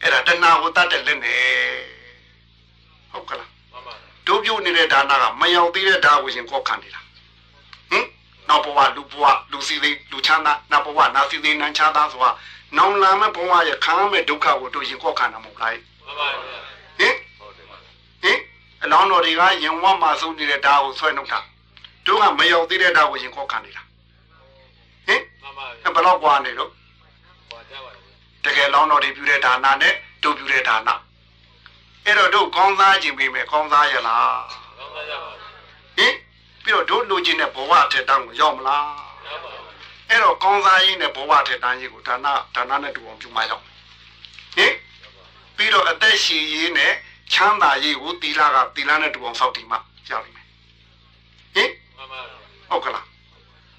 [0.03, 1.43] အဲ့ဒါတဏှာကိုတတ်တဲ့လက်နဲ့
[3.13, 3.89] ဟုတ်ကလားမမ
[4.27, 7.01] တို့ပြုတ်နေတဲ့ဒါနကမရောက်သေးတဲ့ဒါကိုရှင်ကောက်ခံနေတာ
[7.91, 8.05] ဟင်
[8.49, 12.31] နောက်ဘဝလူဘဝလူစီသေးလူချမ်းသာနောက်ဘဝနာစီသေးနန်းချမ်းသာဆိုတာ
[12.77, 15.75] နောင်လာမဲ့ဘဝရဲ့ခံရမဲ့ဒုက္ခကိုတို့ရှင်ကောက်ခံတာမဟုတ်လား
[16.07, 16.29] မမဗျာ
[16.99, 17.15] ဟင်
[18.23, 18.39] ဟင်
[18.83, 21.41] အလောင်းတော်တွေကရင်ဝတ်မှာစုနေတဲ့ဓာတ်ကိုဆွဲနှုတ်တာ
[22.07, 23.83] တို့ကမရောက်သေးတဲ့ဓာတ်ကိုရင်ခေါက်ခံနေတာ
[25.07, 26.88] ဟင်မမဗျာအဲ့ဘယ်တော့ကွာနေလို့ဟောကြပါလားတ
[28.57, 30.91] ကယ်လောင်းတော်တွေပြုတဲ့ဒါနနဲ့တို့ပြုတဲ့ဒါန
[32.05, 34.41] အဲ့တော့တို့ကောင်းစားခြင်းပေးမယ်ကောင်းစားရလား
[34.79, 35.31] ကောင်းစားကြပါ
[35.97, 36.15] ဟင်
[36.65, 38.87] ပြီးတော့တို့လူချင်းတဲ့ဘဝထက်တန်းကိုရောက်မလား
[39.27, 39.53] ရပါ
[40.09, 43.65] အဲ့တော့ကောင်းစားရင်းနဲ့ဘဝထက်တန်းကြီးကိုဒါနဒါနနဲ့တူအောင်ပြုမှရောက်
[44.57, 44.73] ဟင်
[45.57, 46.93] ပြီးတော့အသက်ရှည်ရေးနဲ့
[47.33, 49.77] ချမ်းသာရေးကိုသီလကသီလနဲ့တူအောင်စောင့်တည်မှ
[50.11, 50.47] ရောက်လိမ့်မယ်
[51.55, 52.21] ဟင်မမဗျာ
[52.71, 53.07] ဟုတ်ကလား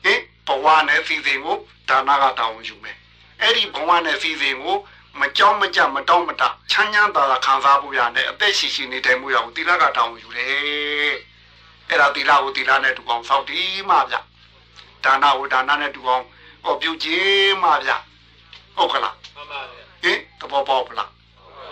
[0.03, 1.57] ဟင်ဘဝနဲ့စီစဉ်ကို
[1.89, 2.97] ဒါနကတောင်းယူမယ်
[3.41, 4.77] အဲ့ဒီဘဝနဲ့စီစဉ်ကို
[5.19, 11.13] မကြောက်မကြမတောင်းမတချမ်းချမ်းသာသာခံစားဖို့ရနဲ့အသက်ရှိရှိနေထိုင်မှုရအောင်သီလကတောင်းယူတယ်
[11.89, 14.15] အဲ့ဒါသီလကိုသီလနဲ့တူအောင်စောင့်တည်မှဗျ
[15.03, 16.23] ဒါနကိုဒါနနဲ့တူအောင်
[16.63, 17.91] ဟောပြုခြင်းမှဗျ
[18.75, 19.61] ဟုတ်ကလားမမဗျာ
[20.03, 21.09] ဟင်သဘောပေါက်ပလား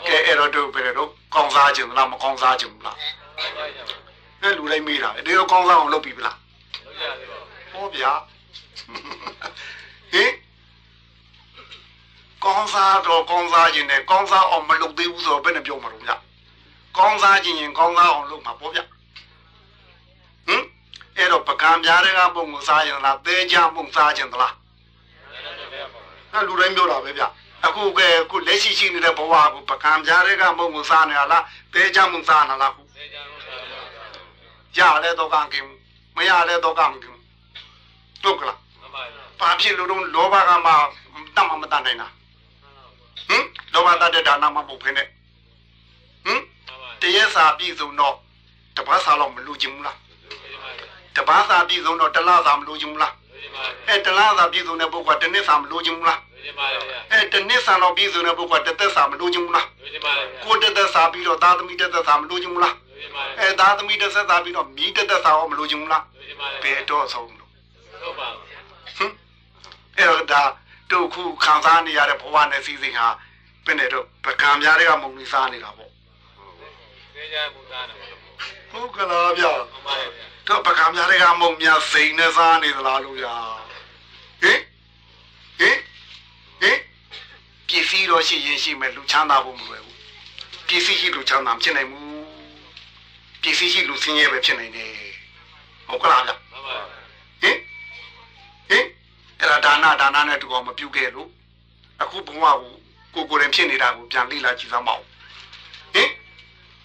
[0.08, 3.96] ကဲအဲ့တော့တို့ဘယ်လိုကောင်းစားခြင်းလားမကောင်းစားခြင်းလားကောင်းစားကြပါ
[4.42, 6.38] အဲ့လူတိုင်းမေးတာဒီလိုကောင်းစားအောင်လုပ်ပြီပလား
[6.86, 7.40] လုပ်ရသေးပါ
[7.72, 8.12] ဟောဗျာ
[10.14, 10.32] ဟင်
[12.44, 16.12] ကောင်းစားတော့ကောင်းစားခြင်းနဲ့ကောင်းစားအောင်မလုပ်သေးဘူးဆိုတော့ဘယ်နဲ့ပြောမှာလို့ဗျ
[16.98, 18.79] ကောင်းစားခြင်းရင်ကောင်းစားအောင်လုပ်မှာပေါ့ဗျ
[20.48, 20.63] ဟင်
[21.17, 24.53] အဲ့တော့ပကံပြားတွေကပုံကိုစားရင်လားသဲကြပုံစားခြင်းသလား
[26.32, 27.27] အဲ့လူတိုင်းပြောတာပဲဗျဟ
[27.65, 33.77] အခုကဲအခုလက်ရှိရှိနေတဲ့ဘဝကိုပကံကြားတွေကမုံကိုစားနေလားတဲချမှုစားနေလားခုသေချာလို့စားပါ
[34.77, 35.67] ရလဲတော့ကံကင်း
[36.15, 37.20] မရလဲတော့ကံကင်း
[38.24, 40.72] တို့ကလားမပါဘူးဘာဖြစ်လို့တော့လောဘကမှ
[41.36, 42.08] တတ်မှမတတ်နိုင်တာ
[43.30, 43.44] ဟင်
[43.74, 45.04] လောဘတတ်တဲ့ဒါနမမဟုတ်ဖ ೇನೆ
[46.26, 48.16] ဟင်မပါတရက်စာပြည့်စုံတော့
[48.78, 67.50] တပတ်စာတော့မလူချင်ဘူးလားဘူးပါဘူးတပတ်စာပြည့်စုံတော့တလစာမလူချင်ဘူးလားလူကြီးပါအဲတလစာပြည့်စုံတဲ့ပုဂ္ဂိုလ်ကတစ်နှစ်စာမလူချင်ဘူးလားလူကြီးပါလေဗျာအဲတစ်နှစ်စာတော့ပြည့်စုံတဲ့ပုဂ္ဂိုလ်ကတစ်သက်စာမလူချင်ဘူးလားလူကြီးပါလေဗျာကိုယ်တစ်သက်စာပြီးတော့သားသမီးတစ်သက်စာမလူချင်ဘူးလားလူကြီးပါလေအဲသားသမီးတစ်သက်စာပြီးတော့မိတစ်သက်စာရောမလူချင်ဘူးလားလူကြီးပါလေဘယ်တော့ဆုံးလို့
[68.02, 68.46] ဟုတ်ပါဘူး
[68.98, 69.12] ဟင်
[69.98, 70.42] အဲ့တော့ဒါ
[70.91, 73.08] တို့ခုခံစားနေရတဲ့ဘဝနဲ့စီစဉ်ဟာ
[73.65, 75.91] ဘယ်နဲ့တော့ပကံများတွေကမုံနေစားနေတာပေါ့
[77.15, 77.98] သေချာမှုသားတယ်
[78.72, 83.36] ဟုတ်ကလားဗျာဟုတ်ပါလေဗျာတော့ပကံများတွေကမုံများစိန်နဲ့စားနေသလားလို့ဗျာ
[84.41, 84.60] ဟင်
[85.60, 85.77] ဟင်
[86.62, 86.79] ဟင်
[87.70, 89.98] ပစ္စည်းတော့ရှိရင်ရှိမယ်လူချမ်းသာဖို့မလွယ်ဘူး
[90.67, 92.08] ပစ္စည်းရှိလူချမ်းသာမဖြစ်နိုင်ဘူး
[93.41, 94.91] ပစ္စည်းရှိလူဆင်းရဲပဲဖြစ်နိုင်တယ်
[95.88, 96.47] ဟုတ်ကလားဗျာမပါဘူးဟင်ဟင်
[99.39, 101.29] အဲ့ဒါဒါနဒါနနဲ့တူအောင်မပြုတ်ခဲ့လို့
[102.01, 102.46] အခုဘုံက
[103.13, 105.03] ကိုကိုယ်ကိုယ်ရင်ဖြစ်နေတာကိုပြန်လိလာကြည့်စမ်းမအောင်
[105.94, 106.10] ဟင်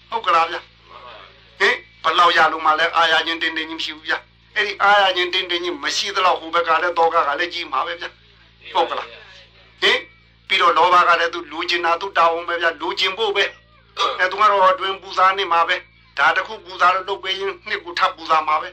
[0.09, 4.17] ဟုတ်ကလားဗျာမပါဘူးဟင်ဘလောက်ရလို့မှလဲအာရချင်းတင်းတင်းကြီးမရှိဘူးဗျာ
[4.55, 8.09] အဲ့ဒီအာရချင်းတင်းတင်းကြီးမရှိသလောက်ဟိုဘက်ကလည်းတော့ကကလည်းကြီးမှာပဲဗျာ
[8.73, 9.07] ဟုတ်ကလား
[9.81, 9.97] ဟင်
[10.47, 13.43] ပြီးတော့လောဘကလည်းသူလူကျင်တာသူတောင်းပဲဗျာလူကျင်ဖို့ပဲ
[14.19, 15.75] အဲသူကတော့အတွင်ပူဇာနေမှာပဲ
[16.17, 18.69] ဒါတခုပူဇာလို့လုပ်ပေးရင်နှစ်ခုထပ်ပူဇာမှာပဲ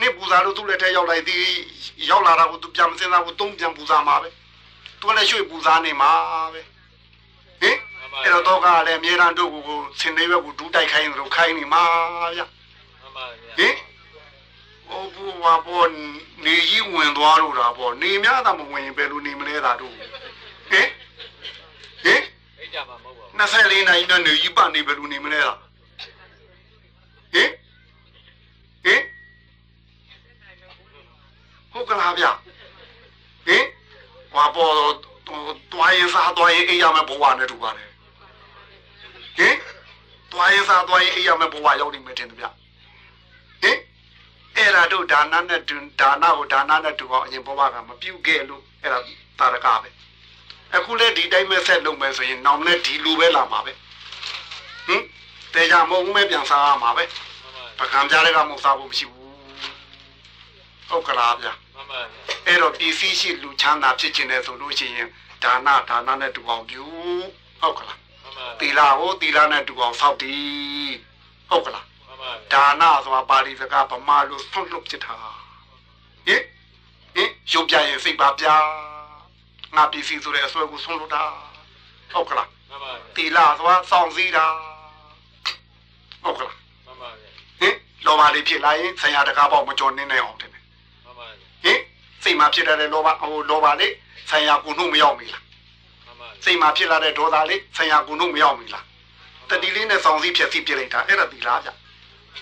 [0.00, 1.44] နှစ်ပူဇာလို့သူ့လက်ထဲရောက်လိုက်သည်
[2.10, 4.28] ရောက်လာတာကိုသူပြန်မစင်းစားဘူးသုံးပြန်ပူဇာမှာပဲ
[5.00, 6.10] သူကလည်းရွှေ့ပူဇာနေမှာ
[6.52, 6.60] ပဲ
[7.62, 7.76] ဟင်
[8.22, 11.82] အဲ့တော့တော့ကလည်းအမြဲတမ်းတို့ကိုဆင်နေဘက်ကိုဒူးတိုက်ခိုင်းလို့ခိုင်းနေမှာ
[12.36, 12.42] ဗျ
[13.02, 13.74] မပါဘူးဟင်
[14.88, 15.88] ဟိုဘူဝါပေါ်
[16.44, 19.94] နေကြီးဝင်သွားလို့တာပေါ့နေများတာမဝင်ရင်ဘယ်လိုနေမလဲတာတို့
[20.70, 20.88] ဟင်
[22.04, 22.22] ဟင်
[22.58, 25.54] အိတ်ကြမှာမဟုတ်ပါဘူး24နိုင်နဲ့နေကြီးပနေဘယ်လိုနေမလဲတာ
[27.34, 27.50] ဟင်
[28.84, 29.00] ဟင်
[31.72, 32.24] ဟုတ်ကလားဗျ
[33.46, 33.64] ဟင်
[34.34, 34.74] ဝါပေါ်
[35.72, 37.88] တွားရင်စားတွားရင်အိပ်ရမယ်ဘဝနဲ့တူပါတယ်
[39.38, 39.56] ဟင်
[40.32, 42.46] တွားရင်စားတွားရင်အိပ်ရမယ်ဘဝရောက်နေမယ်တင်တယ်ဗျ
[43.62, 43.78] ဟင်
[44.56, 48.98] အဲ့ဒါတို့ဒါနနဲ့တူဒါနကိုဒါနနဲ့တူအောင်အရင်ဘဝကမပြုတ်ခဲ့လို့အဲ့ဒါ
[49.38, 49.88] တာရကပဲ
[50.74, 53.72] အခုလည်းဒီတိုင်းပဲဆက်လုပ်မယ်ဆိုရင်နောင်လည်းဒီလိုပဲလာမှာပဲ
[54.86, 55.02] ဟင်
[55.54, 59.30] တေချာမဟုတ်ဘူးမဲပြန်စားရမှာပဲမပါဘူးပကံကြားတွေကမဟုတ်စားဖို့မရှိဘူး
[60.88, 61.61] ဟုတ်ကလားဗျာမပါဘူး
[62.46, 65.08] အဲ့တော့ပစ္စည်းရှိလူချမ်းသာဖြစ်ခြင်းနဲ့ဆိုလို့ရှိရင်
[65.42, 66.84] ဒါနဒါနနဲ့တူအောင်ပြု
[67.60, 70.92] ဟုတ်ကလားမပါဘူးသီလဟောသီလနဲ့တူအောင်စောင့်တည်
[71.50, 75.14] ဟုတ်ကလားမပါဘူးဒါနဆိုတာပါဠိစကားဗမာလိုဆွန့်လွတ်ဖြစ်တာ
[76.26, 76.42] ဟင်
[77.14, 78.46] ဟင်ရုပ်ပြရင်စိတ်ပါပြ
[79.76, 81.22] ငါပစ္စည်းဆိုတဲ့အစွဲကိုဆွန့်လွတ်တာ
[82.12, 84.46] ဟုတ်ကလားမပါဘူးသီလဆိုတာစောင့်စည်းတာ
[86.24, 86.54] ဟုတ်ကလား
[86.86, 87.20] မပါဘူး
[87.60, 87.74] ဟင်
[88.06, 90.51] လောဘလေးဖြစ်လာရင်ဆံရတကားပေါ့မကြော်နေနိုင်အောင်တင်တယ်မပါဘူးဟင်
[92.22, 93.92] စိတ်မှာဖြစ်လာတဲ့လောဘဟိုလောဘလေး
[94.30, 95.42] ဆံရကိုနှုတ်မရောက်မိလား
[96.06, 98.84] မပါဘူးစိတ်မှာဖြစ်လာတဲ့ဒေါသလေးဆံရကိုနှုတ်မရောက်မိလား
[99.50, 101.68] တတိလေးနဲ့စောင့်စည်းဖြစ်စီပြလိုက်တာအဲ့ဒါသီလဗျ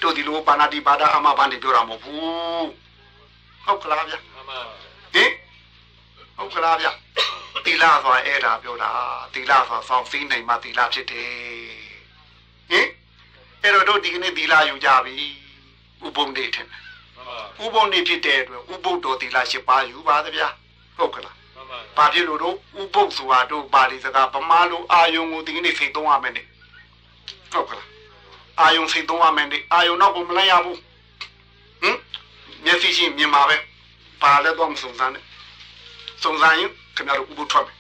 [0.03, 2.69] တို့ဒီလိုပါဏာတိပါဒအမဘန်တွေပြောတာမဟုတ်ဘူး
[3.65, 4.77] ဟုတ်ကလားဗျမပါဘူး
[5.15, 5.31] ဟင်
[6.37, 6.87] ဟုတ်ကလားဗျ
[7.65, 8.91] သီလဆိုတာအဲ့ဒါပြောတာ
[9.35, 11.31] သီလဆိုတာစောင့်စည်းနိုင်မှသီလဖြစ်တယ်
[12.71, 12.89] ဟင်
[13.63, 15.17] အဲ့တော့တို့ဒီကနေ့သီလယူကြပြီ
[16.07, 16.83] ဥပုံနေထင်တယ်
[17.27, 20.49] မပါဘူးဥပုံနေဖြစ်တဲ့အတွက်ဥပုပ်တော်သီလ၈ပါးယူပါသဗျာ
[20.97, 26.47] ဟုတ်ကလားမပါဘူးဘာဖြစ်လို့တော့ဥပုပ်ဆိုတာတို့ပါဠိစကားဗမာလိုအာယုံကိုဒီကနေ့စိတ်သုံးရမယ်နဲ့
[27.53, 27.89] ဟုတ်ကလား
[28.61, 30.79] အာယုံစိတ်သုံးရမယ်နဲ့အာယုံတော့ကိုမလိုက်ရဘူး
[31.83, 31.97] ဟင်
[32.65, 33.57] မျက်စိရှိမြင်ပါပဲ
[34.23, 35.25] ပါလဲတော့မစုံစမ်းနဲ့
[36.23, 37.77] စုံစမ်းရင်ခင်ဗျားတို့ဥပုပ်ထွက်မယ်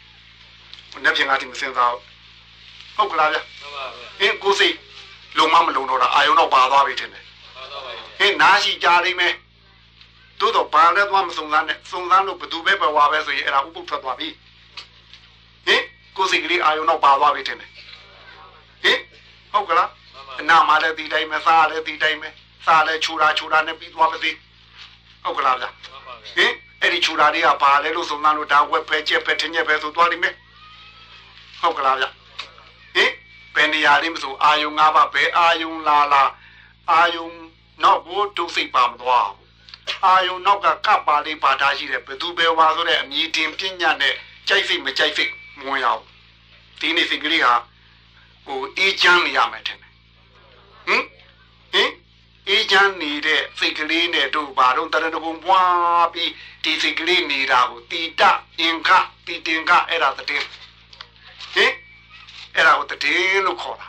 [1.04, 2.02] ။နေ့ပြင်ကတိမစင်စားဘူး
[2.96, 4.76] ဟုတ်ကလားဗျာမပါဘူး။ဟင်ကိုယ်စိတ်
[5.38, 7.29] လုံမမလုံတော့တာအာယုံတော့ပါသွားပြီထင်တယ်ပါတော့ပါပြီ
[8.20, 9.34] ဟင်နားရှိကြလိမ့်မယ်
[10.40, 14.28] သို့တော့ဘာလဲသွားမစုံစမ်းနဲ့စုံစမ်းလို့ဘသူပဲပဲဝါပဲဆိုရင်အဲ့ဒါဥပုပ်ထွက်သွားပြီ
[15.66, 15.82] ဟင်
[16.16, 17.70] ကိုယ်စိတ်ကလေးအာယုံတော့ပါသွားပြီထင်တယ်
[18.82, 18.98] ဟင်
[19.52, 22.28] ဟုတ်ကလားမပါအနာမလည်းဒီတိုင်းပဲစားလည်းဒီတိုင်းပဲ
[22.66, 24.36] စားလည်းခြူတာခြူတာနဲ့ပြီးသွားပါသေး
[25.22, 30.34] ဟုတ်ကလားဗျာမပါဘူးဟင်အဲ့ဒီခြူတာတွေကဘာလဲလို့စုံစမ်းလို့ဒါဝက်ပဲကျက်ပဲထင်းကျက်ပဲဆိုသွားလိမ့်မယ်
[31.60, 32.08] ဟုတ်ကလားဗျာ
[32.94, 33.10] ဟင်
[33.54, 36.22] ဘယ်နေရာလေးမဆိုအာယုံ၅ပါးဘယ်အာယုံလာလာ
[36.90, 37.49] အာယုံ
[37.82, 39.50] နောက်ကိုဒုစိတ်ပါမသွားဘူး
[40.04, 44.14] အာယုံနောက်ကကပ်ပါလေးပါထားရှိတယ်ဘယ်သူပဲဝါဆိုတဲ့အမြည်တင်ပညာနဲ့
[44.48, 46.04] ကြိုက်စိတ်မကြိုက်စိတ်မဝင်ရဘူး
[46.80, 47.54] ဒီနေ့စိတ်ကလေးဟာ
[48.44, 49.92] ဟိုအေးချမ်းနေရမယ်ထင်တယ်
[50.86, 51.04] ဟင်
[51.72, 51.90] ဟင်
[52.48, 56.30] အေးချမ်းနေတဲ့စိတ်ကလေးနဲ့တို့ဘာတော့တရဏဂုံပွားပြီး
[56.64, 58.22] ဒီစိတ်ကလေးနေတာကိုတိတ
[58.58, 58.90] အင်္ခ
[59.26, 60.46] တိတင်္ခအဲ့ဒါတည်း
[61.54, 61.72] ဟင်
[62.54, 63.88] အဲ့ဒါကိုတည်င်းလို့ခေါ်တာ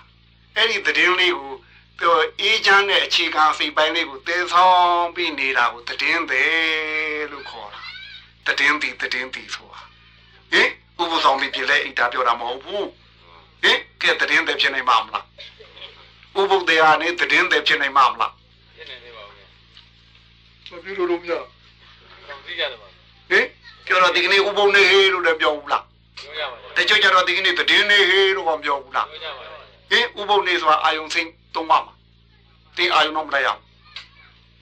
[0.56, 1.62] အဲ့ဒီတည်င်းလေးကိုပြော
[2.42, 7.70] အေးချမ်းတဲ့အခြေခံစိတ်ပိုင်းလေးကိုသေဆောင်ပြီးနေတာကိုတည်င်းတယ်လို့ခေါ်
[8.46, 9.82] တာတည်င်းသည်တည်င်းသည်ဆိုတာ
[10.52, 10.70] ဟင်
[11.02, 12.88] ဥပဆောင်ပြီးပြလဲအိတာပြောတာမဟုတ်ဘူး
[13.62, 15.26] ဟင်ကဲတည်င်းတယ်ဖြစ်နိုင်မှာမလား
[16.40, 18.32] ဥပုဒ္ဒေဟာနေတည်င်းတယ်ဖြစ်နိုင်မှာမလား
[18.76, 19.30] ဖြစ်နေနေပါဦး
[20.72, 21.48] မပြောလို့လို့မရကောင်း
[22.46, 22.88] သိကြတယ်ပါ
[23.30, 23.46] ဟင်
[23.86, 25.84] ပြောတော့ဒီကနေ့ဥပုံနေဟေးလို့လည်းပြောဘူးလား
[26.20, 29.60] ပြောရပါလားတချို့ကျတော့ဒီကနေ့တည်င်းနေဟေးလို့မပြောဘူးလားပြောကြပါလား
[29.92, 31.94] ဟင်ဥပုံနေဆိုတာအာယုံစိတ် သုံးပါမှာ
[32.78, 33.60] တင်းအာယုံတော့မလိုက်ရအောင်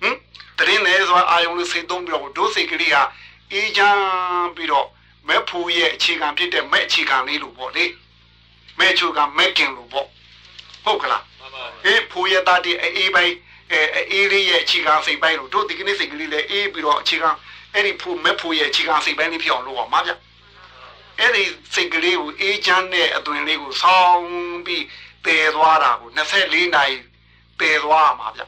[0.01, 0.15] ဟင်
[0.57, 3.03] တရင်နေဆိုတာအာယုံလေးစိတ်သုံးပြီးတော့ဒုစိတ်ကလေးဟာ
[3.51, 4.01] အေးချမ်း
[4.55, 4.87] ပြီးတော့
[5.27, 7.85] မဲ့ဖူရဲ့အခြေခံဖြစ်တဲ့မဲ့အခြေခံလေးလို့ပေါ့လေ
[8.79, 10.07] မဲ့ချိုကမဲ့ကင်လို့ပေါ့
[10.83, 13.35] ဟုတ်ကလားမှန်ပါဟင်ဖူရဲ့တာတီအေးပိုင်း
[13.71, 17.29] အဲအေးလေးရဲ့အခြေခံစိတ်ပိုင်းလို့တို့ဒီကနေ့စိတ်ကလေးလည်းအေးပြီးတော့အခြေခံ
[17.73, 20.11] အဲ့ဒီဖူမဲ့ဖူရဲ့အခြေခံစိတ်ပိုင်းလေးဖြစ်အောင်လုပ်ပါမှာဗျ
[21.19, 24.27] အဲ့ဒီစိတ်ကလေးကိုအေးချမ်းတဲ့အသွင်လေးကိုဆောင်း
[24.65, 24.83] ပြီး
[25.25, 26.97] ပယ်သွားတာကို24နာရီ
[27.59, 28.41] ပယ်သွားရမှာဗျ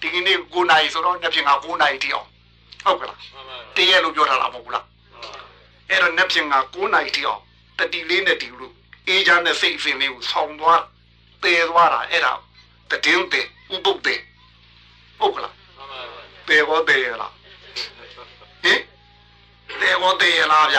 [0.00, 2.28] ဒီကနေ့9နာရီဆိုတော့နှစ်ဖြင့်က9နာရီတိအောင်
[2.84, 4.84] ဟုတ်ကလားမှန်ပါတရက်လို့ပြောထားတာမဟုတ်ဘူးလား
[5.88, 7.40] အဲ့တော့နှစ်ဖြင့်က9နာရီတိအောင်
[7.78, 8.72] တတိလေးနဲ့ဒီလို
[9.08, 10.82] အေးချမ်းတဲ့စိတ်အစဉ်လေးကိုဆောင်းသွား
[11.42, 12.32] ပယ်သွားတာအဲ့ဒါ
[12.90, 14.20] တည်င်းတဲ့ဥပုပ်တဲ့
[15.18, 16.00] ဟုတ်ကလားမှန်ပါ
[16.46, 17.32] ပယ်ကောတည်ရလား
[18.64, 18.80] ဟင်
[19.80, 20.78] ပယ်ကောတည်ရလားဗျ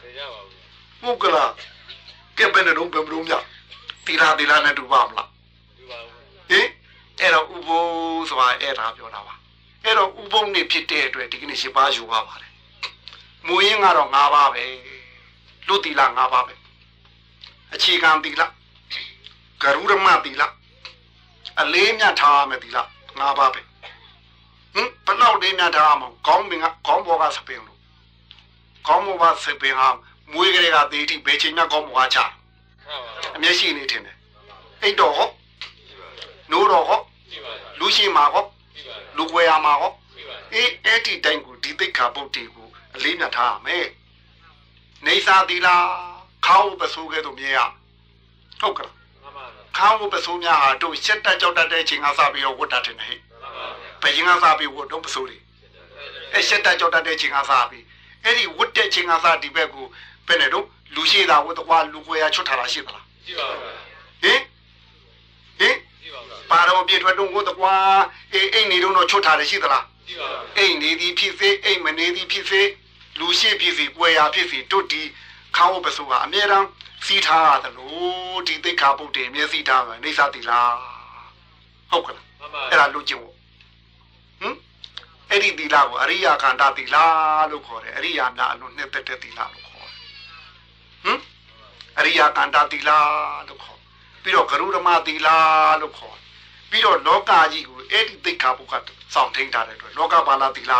[0.00, 0.46] သိကြပါဦး
[1.02, 1.50] ဟုတ်ကလား
[2.38, 3.34] ကဲဘယ်နဲ့တော့ဘယ်မလို့မြ
[4.08, 5.28] တီလာတီလာနဲ့တူပါမလား
[5.76, 6.08] ဒီပါဦး
[6.50, 6.66] ဟင်
[7.20, 7.82] အဲ့တော့ဥပုံ
[8.28, 9.34] ဆိုတာအဲ့ဒါပြောတာပါ
[9.84, 12.52] အဲ့တော့ဥပုံနေဖြစ်တဲ့အတွက်ဒီကနေ့ရှင်းပါယူပါပါတယ်
[13.46, 14.64] မူရင်းကတော့၅ပါးပဲ
[15.66, 16.54] လူတီလာ၅ပါးပဲ
[17.74, 18.46] အခြေခံတီလာ
[19.62, 20.48] ဂရုရမတီလာ
[21.60, 22.82] အလေးမြတ်ထားရမယ်တီလာ
[23.18, 23.60] ၅ပါးပဲ
[24.74, 27.78] ဟင်ဘယ်လောက်လေးမြတ်ထားရမလဲခေါင်းပင်ကခေါင်းပေါ်ကစပင်လို့
[28.86, 29.88] ခေါင်းပေါ်ကစပင်ဟာ
[30.32, 32.37] မွေးကလေးကသေတိဘယ်ချိန်မှခေါင်းပေါ်ကချမှန်ပါ
[33.34, 34.16] အမျက်ရှိနေထင်တယ်
[34.82, 35.28] အိတ်တော်ဟော
[36.50, 43.86] နိုးတော်ဟောဒီပါလူရှိမှာဟောဒီပါလူွယ်ရမှာဟောဒီပါအေးအဲ့ဒီတိုင်းကိုဒီသိက္ခာပုတ်တီကိုအလေးမြတ်ထားရမယ်
[45.06, 45.76] နေသာသီလာ
[46.46, 47.58] ခေါင်းပစိုးကဲ့သို့မြင်ရ
[48.60, 49.44] ဟုတ်ကလားမှန်ပါ
[49.76, 53.70] ခေါင်းပစိုးများဟာတို့ရှက်တက်ကြောက်တတ်တဲ့ချိန်ကစပြီးတော့ဝတ်တာတင်တယ်ဟဲ့မှန်ပါ
[54.02, 55.38] ဘယ်ချိန်ကစပြီးဝတ်တော့ပစိုးတွေ
[56.32, 57.84] အဲ့ရှက်တက်ကြောက်တတ်တဲ့ချိန်ကစပြီး
[58.24, 59.86] အဲ့ဒီဝတ်တဲ့ချိန်ကစဒီဘက်ကို
[60.26, 64.40] ဘယ်နဲ့တော့ လူရှိတာဝတ်တော့လူွယ်ရချွတ်ထားတာရှိသလားဒီပါဟင်
[65.58, 66.20] ဟင်ဒီပါ
[66.50, 67.74] ပါတော်ပြည့်ထွက်တော့ကိုတကွာ
[68.32, 72.62] အေးအိမ်နေတော့ချွတ်ထားတယ်ရှိသလားဒီပါအိမ်နေသည်ဖြစ်စေအိမ်မနေသည်ဖြစ်စေ
[73.18, 75.02] လူရှိဖြစ်စေကွယ်ရာဖြစ်စေတို့ဒီ
[75.56, 76.66] ခေါင်းဝတ်ပစိုးကအမြဲတမ်း
[77.06, 80.72] စီးထားရတယ်လို့ဒီသိက္ခာပုဒ်တွေအမြဲစီးထားမယ်နေသတိလား
[81.90, 83.34] ဟုတ်ကလားမှန်ပါအဲ့ဒါလူကျင်ဖို့
[84.40, 84.56] ဟမ်
[85.30, 86.96] အဲ့ဒီသီလကိုအရိယာခန္ဓာသီလ
[87.50, 89.67] လို့ခေါ်တယ်အရိယာများအလုံးနှစ်သက်တဲ့သီလလို့ခေါ်တယ်
[91.04, 91.20] ဟမ်
[91.98, 92.90] အရိယာခန္ဓာသီလ
[93.48, 93.78] လို့ခေါ်
[94.22, 95.28] ပြီးတော့ဂရုဓမ္မသီလ
[95.80, 96.16] လို့ခေါ်
[96.70, 98.74] ပြီးတော့လောကကြီးကိုအဲ့ဒီသိက္ခာပုဒ်က
[99.14, 100.72] စောင့်ထိန်ထားတဲ့အတွက်လောကပါဠသီလ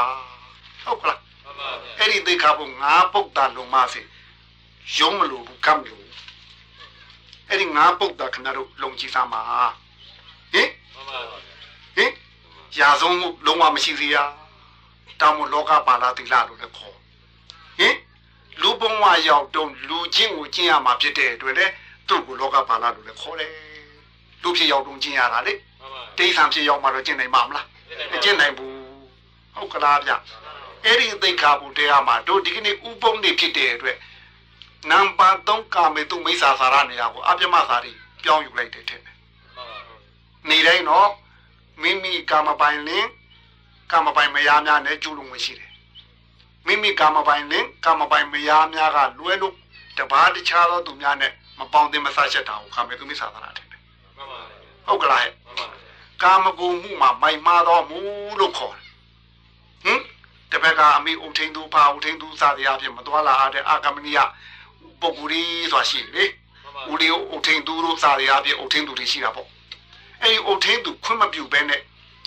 [0.85, 4.01] ဟုတ်ကလားမှန်ပါအဲ့ဒီသိက္ခာပုဒ်ငါးပုဒ်တာလုံးမစေ
[4.97, 6.07] ရုံးမလို့ဘူးကမ်းလို့
[7.49, 9.43] အဲ့ဒီငါးပုဒ်တာခဏတို့လုံကြည့်သားမှာ
[10.53, 11.19] ဟင်မှန်ပါ
[11.97, 12.13] ဟင်
[12.79, 14.17] ရာဆုံးမှုလုံးဝမရှိစေရ
[15.21, 16.97] တောင်မလောကပါဠတိလလို့လည်းခေါ်
[17.79, 17.95] ဟင်
[18.62, 21.66] လူဘဝရောက်တော့လူချင်းကိုကျင့်ရမှာဖြစ်တဲ့အတွက်လေ
[22.09, 23.51] သူ့ကိုလောကပါဠလို့လည်းခေါ်တယ်
[24.42, 27.66] လူဖြစ်ရောက်တော့ကျင့်ရတာလေမှန်ပါတိဋ္ဌံဖြစ်ရောက်မှတော့ကျင့်နိုင်မှာမလား
[28.12, 28.75] မကျင့်နိုင်ဘူး
[29.55, 30.12] ဟုတ်ကလားဗျ
[30.85, 33.97] အဲ့ဒီသိက္ခာပုတရားမှာတို့ဒီကနေ့ဥပုံနေဖြစ်တဲ့အတွက်
[34.90, 37.92] နံပါတ်3ကာမေတုမိစ္ဆာစာရနေရာကိုအပြမစာရီ
[38.25, 39.01] ပြောင်းယူလိုက်တယ်တဲ့
[40.49, 41.09] နေတိုင်းတော့
[41.83, 43.07] မိမိကာမပိုင်လင်
[43.92, 45.68] ကာမပိုင်မယားများနဲ့ကျူးလွန်ဝင်ရှိတယ်
[46.69, 49.55] မိမိကာမပိုင်လင်ကာမပိုင်မယားများကလွဲလို့
[49.99, 53.83] တပါးတခြားသောသူများနဲ့မပေါင်းသင်းမဆချက်တာကိုကာမေတုမိစ္ဆာစာရတဲ့မှန်
[54.31, 54.41] ပါ
[54.87, 55.67] ဟုတ်ကလားဟဲ့မှန်ပါ
[56.23, 57.99] ကာမဂုဏ်မှုမှာမိုက်မှားသောမူ
[58.41, 58.85] လို့ခေါ်တယ်
[59.85, 60.01] ဟင်
[60.53, 64.19] တပည့်ကအမိအုတ်ထင်းသူဖာအုတ်ထင်းသူစသည်အဖြစ်မတော်လာတဲ့အာကမနိယ
[65.01, 66.25] ပုဂ္ဂိုလ်ကြီးဆိုတာရှိတယ်လေ
[66.91, 69.49] ဦးလေးအုတ်ထင်းသူတို့စသည်အဖြစ်အုတ်ထင်းသူတွေရှိတာပေါ့
[70.23, 71.81] အဲ့ဒီအုတ်ထင်းသူခွင့်မပြုဘဲနဲ့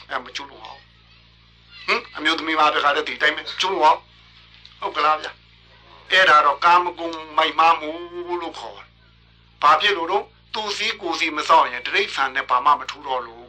[0.10, 0.80] အဲမကျွလို့အောင်
[1.88, 4.00] ဟင်အမျိုးသမီးမဘက်ကလည်းဒီတိုင်းပဲကျွလို့အောင်
[4.82, 5.28] ဟုတ်ကလားဗျ
[6.12, 7.90] အဲ့ဒါတော့ကာမဂုဏ်မိုက်မှားမှု
[8.42, 8.88] လို့ခေါ်တယ်
[9.62, 13.46] ဘာဖြစ်လို့တော့သူစည်းကိုယ်စီမစောင့်ရင်တိရစ္ဆာန်နဲ့ဘာမှမထူတော့လို့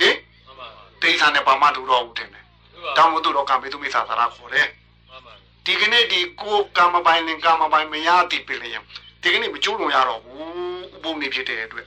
[0.00, 0.68] ဟင်မှန်ပါ
[1.02, 4.68] တိရစ္ဆာန်နဲ့ဘာမှထူတော့ဘူးတင်တယ်ဒီပါတောင်းမသူတော့ကံပေသူမိစ္ဆာသာရခေါ်တယ်
[5.08, 5.32] မှန်ပါ
[5.66, 8.82] ဒီကနေ့ဒီကိုကာမပိုင်နဲ့ကာမပိုင်မရတိပြလျင်
[9.22, 11.86] ဒီကနေ့မကျိုးလွန်ရတော့ဘူးဥပုံနေဖြစ်တဲ့အတွက်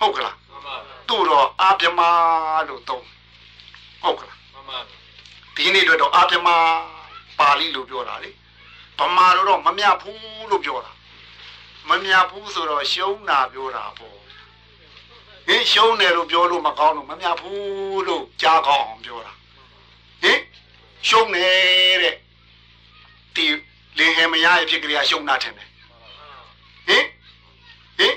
[0.00, 0.74] ဟုတ်ကလားမှန်ပါ
[1.08, 2.00] သူ့တော့အာပြမ
[2.68, 3.04] လို့သုံး
[4.02, 4.78] ဟုတ်ကလားမှန်ပါ
[5.56, 6.48] ဒီနေ့အတွက်တော့အာပြမ
[7.38, 8.30] ပါဠိလို့ပြောတာလေ
[8.98, 10.92] ဗမာတို့တော့မမြတ်ဘူးလို့ပြောတာ
[11.88, 14.18] မမြတ်ဘူးဆိုတော့ရှုံးတာပြောတာပေါ့
[15.46, 19.32] ဟင်ရှုံးတယ်လို့ပြောလို့မကောင်းလို့မမြတ်ဘူးလို့ကြားကောင်းအောင်ပြောတာ
[20.22, 20.40] ဟင်
[21.08, 22.14] ရှုံးတယ်တဲ့
[23.34, 23.46] ဒီ
[23.98, 25.68] လင်ဟေမရရဲ့ဖြစ်ကြရရှုံးတာထင်တယ်
[26.88, 27.04] ဟင်
[27.98, 28.14] ဟင်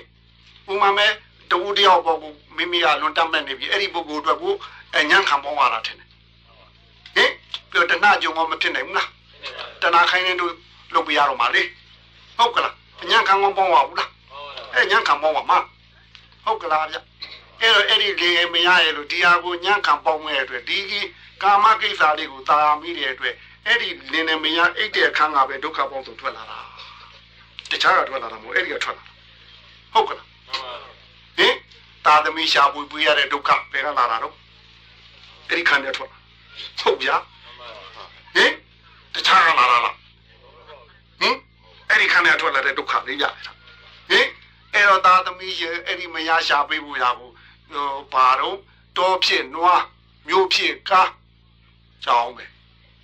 [0.72, 1.08] ဥမာမဲ
[1.50, 4.54] တဝူတယောက်ပေါ့ကိုမိမိကလွန်တက်မဲ့နေပြီအဲ့ဒီပုဂ္ဂိုလ်အတွက်ကို
[4.98, 6.10] အညံခံပေါင်းရတာထင်တယ်
[7.16, 7.32] ဟင်
[7.72, 9.10] ပြောတနာကြုံမမဖြစ်နိုင်ဘူးလား
[9.82, 10.54] တနာခိုင်းနေတို့
[10.94, 11.62] လုပ်ပြရတော့မှာလေ
[12.38, 14.10] ဟုတ်ကလားအညံခံပေါင်းပါဘူးလား
[14.74, 15.58] အဲ့ညံခံပေါင်းပါမှာ
[16.46, 16.98] ဟုတ်ကလားဗျ
[17.62, 21.08] အဲ့တော့အဲ့ဒီလေမရရဲ့လို့ဒီဟာကိုညံခံပေါင်းမဲ့အတွက်ဒီကြီး
[21.42, 23.34] ကာမကိစ္စလေးကိုတာယာမိတဲ့အတွက်
[23.66, 26.60] အဲ့ဒီလင်းနေမရအိတ်တဲ့အခန်းကပဲဒုက္ခပေါင်းစုထွက်လာတာ
[27.70, 29.04] တခြားကထွက်လာတာမဟုတ်အဲ့ဒီကထွက်လာ
[29.94, 30.28] ဟုတ်ကလား
[31.38, 31.56] ဟင်
[32.06, 34.36] တာသမီရှာပွေပွေရတဲ့ဒုက္ခဘယ်ကလာတာတော့
[35.48, 36.18] အဲ့ဒီခန္ဓာထွက်လာ
[36.82, 37.16] ဟုတ်ဗျာ
[38.36, 38.52] ဟင်
[39.14, 39.96] တခြားကလာတာလား
[41.20, 41.36] ဟင်
[41.90, 43.34] အဲ့ဒီခန္ဓာထွက်လာတဲ့ဒုက္ခလေးရတယ်
[44.10, 44.28] ဟင်
[44.74, 47.34] အဲ့တော့တာသမီရဲ့အဲ့ဒီမရရှာပေးဖို့ရဖို့
[47.72, 48.58] ဟိုဘာတော့
[48.98, 49.84] တောဖြစ်နွား
[50.28, 51.10] မျိုးဖြစ်ကား
[52.06, 52.46] ကြောင်းပဲ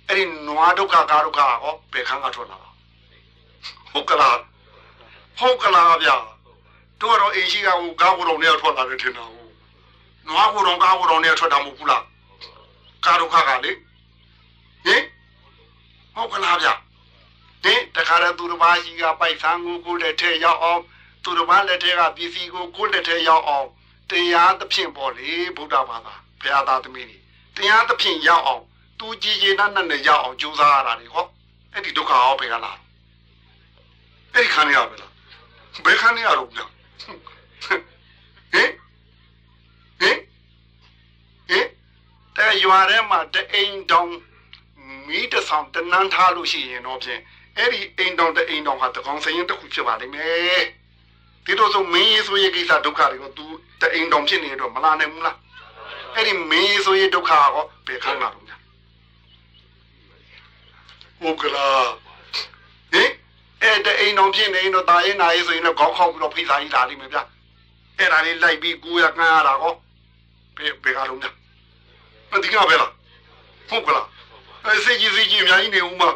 [0.06, 2.70] အဲ့ဒီနွားဒုက္ခကားဒုက္ခဟောဘယ်ခန်းကထွက်လာတာ
[3.92, 4.38] ဟုတ်ကလား
[5.38, 6.16] ဟုတ်ကလားဗျာ
[7.00, 9.52] တို့တော့အင်ရှိကဟိုကားကိုယ်တော်နဲ့ထွက်လာတယ်ထင်တာဟုတ်
[10.28, 12.04] နွားကိုယ်တော်ကားကိုယ်တော်နဲ့ထွက်တာမဟုတ်ဘူးလား
[13.04, 13.72] ကားဒုက္ခကလေ
[14.84, 15.02] ဟင်
[16.18, 16.74] ဟုတ်ကလားဗျာ
[17.64, 20.82] ဒီတခါတည်းသူတစ်ပါးရှိကပိုက်ဆံကိုကိုလက်ထဲရောက်အောင်
[21.24, 23.66] သူတစ်ပါးလက်ထဲကပစ္စည်းကိုကိုလက်ထဲရောက်အောင်
[24.10, 27.18] တရားသဖြင့်ပေါ့လေဗုဒ္ဓဘာသာဘုရားသားသမီးတွေ
[27.56, 28.62] တရားသဖြင့်ရောက်အောင်
[28.98, 31.26] သူကြည်ကြည်နတ်နတ်နဲ့ရောက်အောင်ကြိုးစားရတာလေဟော
[31.72, 32.72] အဲ့ဒီဒုက္ခဟောဘယ်ကလာ
[34.32, 35.12] အဲ့ဒီခန္ဓာရပဲလား
[35.84, 36.64] ဘယ်ခန္ဓာရတော့ဗျာ
[37.02, 37.18] ဟင်
[38.52, 38.70] ဟင်
[40.00, 40.02] ဟ
[41.58, 41.66] င်
[42.36, 44.10] တဲ့ရွာထဲမှာတအိမ်တောင်
[45.08, 47.20] မီးတဆောင်တနန်းထားလို့ရှိရင်တော့ဖြင့်
[47.56, 50.62] အဲ့ဒီအိမ်တောင်တအိမ်တောင်ဟာတကောင်စရင်တစ်ခုဖြစ်ပါလိမ့်မယ်
[51.44, 53.44] ဒီတော့ဆိုမင်းရေးဆိုရေးကိစ္စဒုက္ခတွေကို तू
[53.80, 55.36] တအိမ်တောင်ဖြစ်နေတော့မလာနိုင်ဘူးလား
[56.14, 58.60] အဲ့ဒီမင်းရေးဆိုရေးဒုက္ခကောဘယ်ခန်းလာတော့များ
[61.20, 61.88] ဟုတ်ကလား
[62.92, 63.10] ဟင်
[63.62, 67.18] အဲ့တအိမ်တောင်ဖြစ်နေတော့တာရင်နာရေးဆိုရင်တော့ခေါင်းခေါက်ပြီးတော့ဖိစားကြီးလာလိမ့်မယ်ဗျ
[67.98, 69.72] အဲ့ဒါလေးလိုက်ပြီးကိုရကန်းရတာကော
[70.56, 71.34] ဘယ်ဘယ်ကတော့များ
[72.30, 72.92] မဒီကပဲလား
[73.68, 74.17] ဟုတ်ကလားအဲ
[74.84, 76.10] စိတ်ကြီးစိတ်ကြီးအများကြီးနေဦးမှာ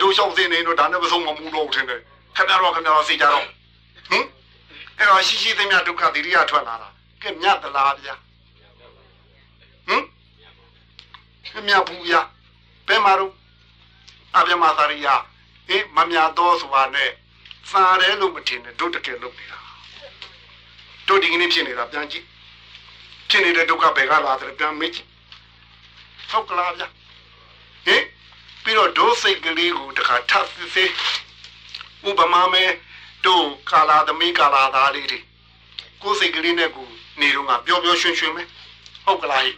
[0.00, 2.00] တို့လျှောက်စင်းနေတော့ဒါနဲ့မဆုံးမမှုတော့ထင်တယ်
[2.36, 3.44] ခင်ဗျားတော့ခင်ဗျားတော့စိတ်ကြတော့
[4.10, 4.24] ဟင်
[4.98, 6.88] အဲ့တော့ရှိရှိသမျှဒုက္ခတိရိယထွက်လာတာ
[7.22, 8.14] ကဲမြတ်သလားဗျာ
[9.88, 10.02] ဟင်
[11.46, 12.20] ခင်ဗျာဘူးဗျာ
[12.88, 13.32] ဘယ်မှာတော့
[14.36, 15.08] အပြမသာရိယ
[15.68, 17.10] ဟင်မမြတ်တော်ဆိုတာနဲ့
[17.70, 19.58] စာရဲလို့မထင်နဲ့တို့တကယ်လုပ်နေတာ
[21.08, 22.24] တို့ဒီကနေ့ဖြစ်နေတာပြန်ကြည့်
[23.28, 25.08] ဖြစ်နေတဲ့ဒုက္ခဘယ်ကလာတယ်ပြန်မေးကြည့်
[26.30, 26.88] ဟုတ်ကလားဗျာ
[27.86, 28.02] ဟင်
[28.62, 30.90] ပြီးတော့ဒုစိတ်ကလေးကိုတခါထပ်စစ်စစ်
[32.08, 32.64] ဥပမာမဲ
[33.24, 35.18] တို့ကာလာသမီးကာလာသားလေးတွေ
[36.02, 36.86] ကိုယ်စိတ်ကလေးနဲ့ကို
[37.20, 38.42] နေတော့ငါပျော်ပျော်ရွှင်ရွှင်ပဲ
[39.04, 39.52] ဟုတ်ကလားဟိ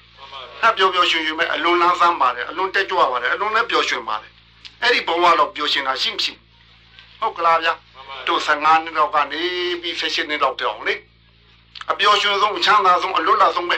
[0.62, 4.32] အဲ့ပျော်ပျော်ရွှင်ရွှင်ပဲအလွန်လန်းဆန်းပါတယ်အလွန်တက်ကြွပါတယ်အလွန်လည်းပျော်ရွှင်ပါတယ်
[4.82, 6.32] အဲ့ဒီဘဝတော့ပျော်ရွှင်တာရှိမရှိ
[7.20, 7.74] ဟုတ်ကလားဗျာ
[8.28, 9.42] တို့15နှစ်လောက်ကနေ
[9.80, 10.94] ပြီး16နှစ်လောက်တောင်လေ
[11.90, 13.76] အပျော်ရွှင်ဆုံးအချမ်းသာဆုံးအလွတ်လာဆုံးပဲ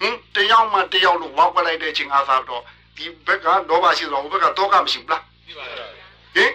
[0.00, 2.62] ဟင်တယောက်မှတယောက်လို့ဝါကွက်လိုက်တဲ့ချိန်အားစားတော့
[2.97, 5.87] ဒီဘက်ကဒေါဘရှိတော့ဟိုဘက်ကတော့ကမရှိဘူးလား ရှိပါရဲ့
[6.35, 6.51] ဟင်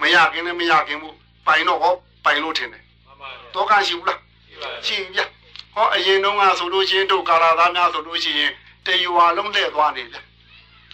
[0.00, 1.14] မရခင်လည်းမရခင်ဘူး
[1.46, 1.92] ပိုင်တော့ဟော
[2.24, 5.20] ပိုင်လို့ထင်တယ် မှန်ပါရဲ့ တော့ကရှိဘူးလား ရှိပါရဲ့ ရှိဗျ
[5.74, 8.52] ဟောအရင်တုန်းကဆိုလို့ရှိရင်တို့ကာလာသားများဆိုလို့ရှိရင်
[8.86, 10.16] တရွာလုံးလက်သွားနေဗျ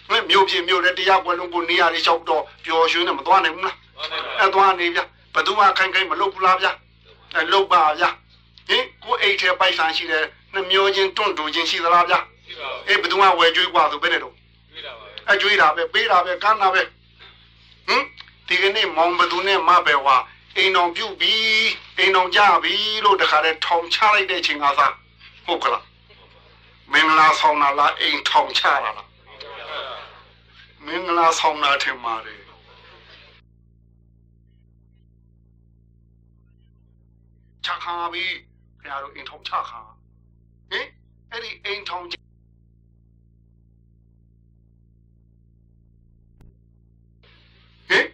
[0.09, 4.99] ဟဲ့မြို့ပြမြို့လည်းတရားကွယ်လုံးကိုနေရာလေးလျှောက်တော့ပျော်ရွှင်နေမသွားနိုင်ဘူးလား ဟုတ်တယ် အဲသွားနေဗျ
[5.33, 6.67] ဘယ်သူမှခိုင်ခိုင်မလုပ်ဘူးလားဗျ
[7.35, 8.03] အဲလုပ်ပါဗျ
[8.69, 12.15] ဟင်ကိုအိတ်ထဲပိုက်ဆံရှိတယ်နှမျိုးချင်းတွန့်တူချင်းရှိသလားဗျ
[12.47, 14.38] ရှိပါ အေးဘယ်သူမှဝယ်ကြွေးกว่าဆိုဘယ်နဲ့တော့ တွေ့တာပါရဲ့
[15.30, 16.82] အကြွေးတာပဲပေးတာပဲကမ်းတာပဲ
[17.86, 18.04] ဟင်
[18.48, 20.16] ဒီကနေ့မောင်ဘသူနဲ့မပဲဝါ
[20.56, 21.34] အိမ်တော်ပြုတ်ပြီ
[21.98, 24.94] အိမ်တော်ကြပြီလို့တခါတည်းထောင်ချလိုက်တဲ့ချိန်ကစား
[25.46, 25.84] ဟုတ်ကလား
[26.92, 29.08] မင်္ဂလာဆောင်တာလားအိမ်ထောင်ချတာလား
[30.86, 32.40] မင်္ဂလာဆောင်တာထင်ပါတယ်
[37.64, 38.24] ချခါပြီ
[38.80, 39.80] ခင်ဗျားတို့အိမ်ထောင်ချခါ
[40.70, 40.86] ဟင်
[41.30, 42.06] အဲ့ဒီအိမ်ထောင်
[47.90, 48.06] ဟင်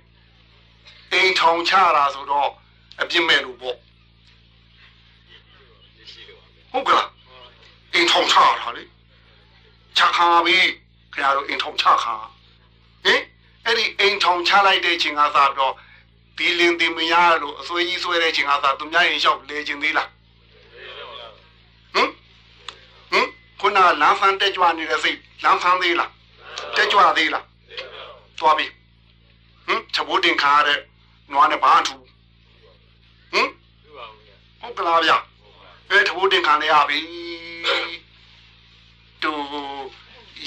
[1.12, 2.48] အိမ်ထောင်ချတာဆိုတော့
[3.00, 3.76] အပြစ်မဲ့လို့ပေါ့
[6.10, 7.08] ရှိလို့ပါဟုတ်ကလား
[7.92, 8.82] အိမ်ထောင်ချတာလေ
[9.96, 10.56] ချခါပြီ
[11.12, 12.14] ခင်ဗျားတို့အိမ်ထောင်ချခါ
[13.04, 13.20] ဟင်
[13.64, 15.74] အဲ့ဒီအိမ်ထောင်ချလိုက်တဲ့ချိန်ကစားတော့
[16.36, 20.08] ဒီလင်းဒီမရလို့အစွဲကြီးဆွဲတဲ့ချိန်ကစားသူများရင်လျှောက်လေခြင်းသေးလား
[21.94, 22.08] ဟင်
[23.10, 23.26] ဟင်
[23.60, 26.10] ခုနလမ်းဆန်းတက်ကြွနေတဲ့စိတ်လမ်းဆန်းသေးလား
[26.76, 27.44] တက်ကြွသေးလား
[28.38, 28.66] သွားပြီ
[29.66, 30.81] ဟင်ချက်ဘိုးတင်ခါရတဲ့
[31.33, 31.96] နွားနဲ့ဘာထူ
[33.33, 33.48] ဟင်
[34.61, 35.12] ဟုတ်ကလားဗျ
[35.90, 37.00] အဲတဘိုးတင်ခံရပြီ
[39.22, 39.33] တူ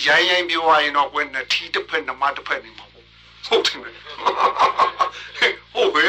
[0.06, 3.06] ရိုင်းရိုင်းပြောရရင်တော့ကွယ်နှစ်ထီတစ်ဖက်နှမတစ်ဖက်နေမှာပေါ့
[3.46, 3.80] ဟုတ်တယ်
[5.74, 6.06] ဟုတ်ပဲ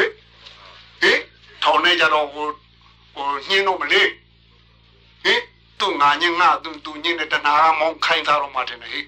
[1.01, 1.19] ဟင်
[1.63, 2.47] ထောင်နေကြတော့ဟို
[3.13, 4.09] ဟိုညင်းတော့မလေး
[5.23, 5.41] ဟင်
[5.79, 9.05] သူငါညင်းငါသူသူညင်းတဲ့တနာကမောင်းခိုင်းသားတော့မှတယ်ဟင်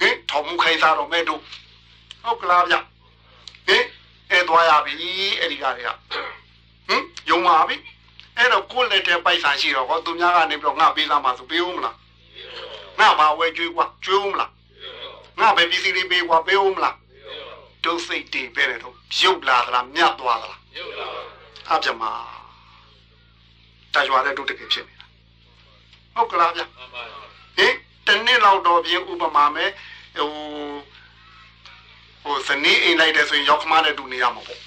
[0.00, 1.40] ဟင်ထောင်မှုခိုင်းသားတော့မဲ့တို့
[2.22, 2.76] ဟုတ်ကလားဗျ
[3.66, 3.84] ဟင်
[4.30, 4.94] အဲသွားရပြီ
[5.40, 5.90] အဲ့ဒီကတွေက
[6.88, 7.76] ဟင်ယုံပါပြီ
[8.36, 11.96] အဲ့တော့ကိုယ်လက်တဲ့ပိုက်ဆံရှိတော့ဟောသူများကနေပြီးတော့ငါပေးသားမှာဆိုပေးဦးမလား
[12.98, 14.50] ငါဘာဝဲကျွေးကွာကျွေးဦးမလား
[15.40, 16.96] ငါပဲပစ္စည်းလေးပေးကွာပေးဦးမလား
[17.84, 21.20] ဒုစိတ်တွေပဲလေတော့ရုပ်လာသလားမြတ်သွားသလားရုပ်လာပါ
[21.70, 22.02] အပြမ
[23.94, 25.06] တရွာတဲ့တို့တကယ်ဖြစ်နေတာ
[26.14, 27.02] ဟုတ်ကလားဗျမှန်ပါ
[27.56, 27.74] ဟင်
[28.06, 29.70] တနေ့လောက်တော့ပြင်ဥပမာမဲ့
[30.16, 30.30] ဟို
[32.26, 34.60] ဟိုစနေအိမ်လိုက်တယ်ဆိုရင်ရောက်ခမနဲ့တူနေရမှာပေါ့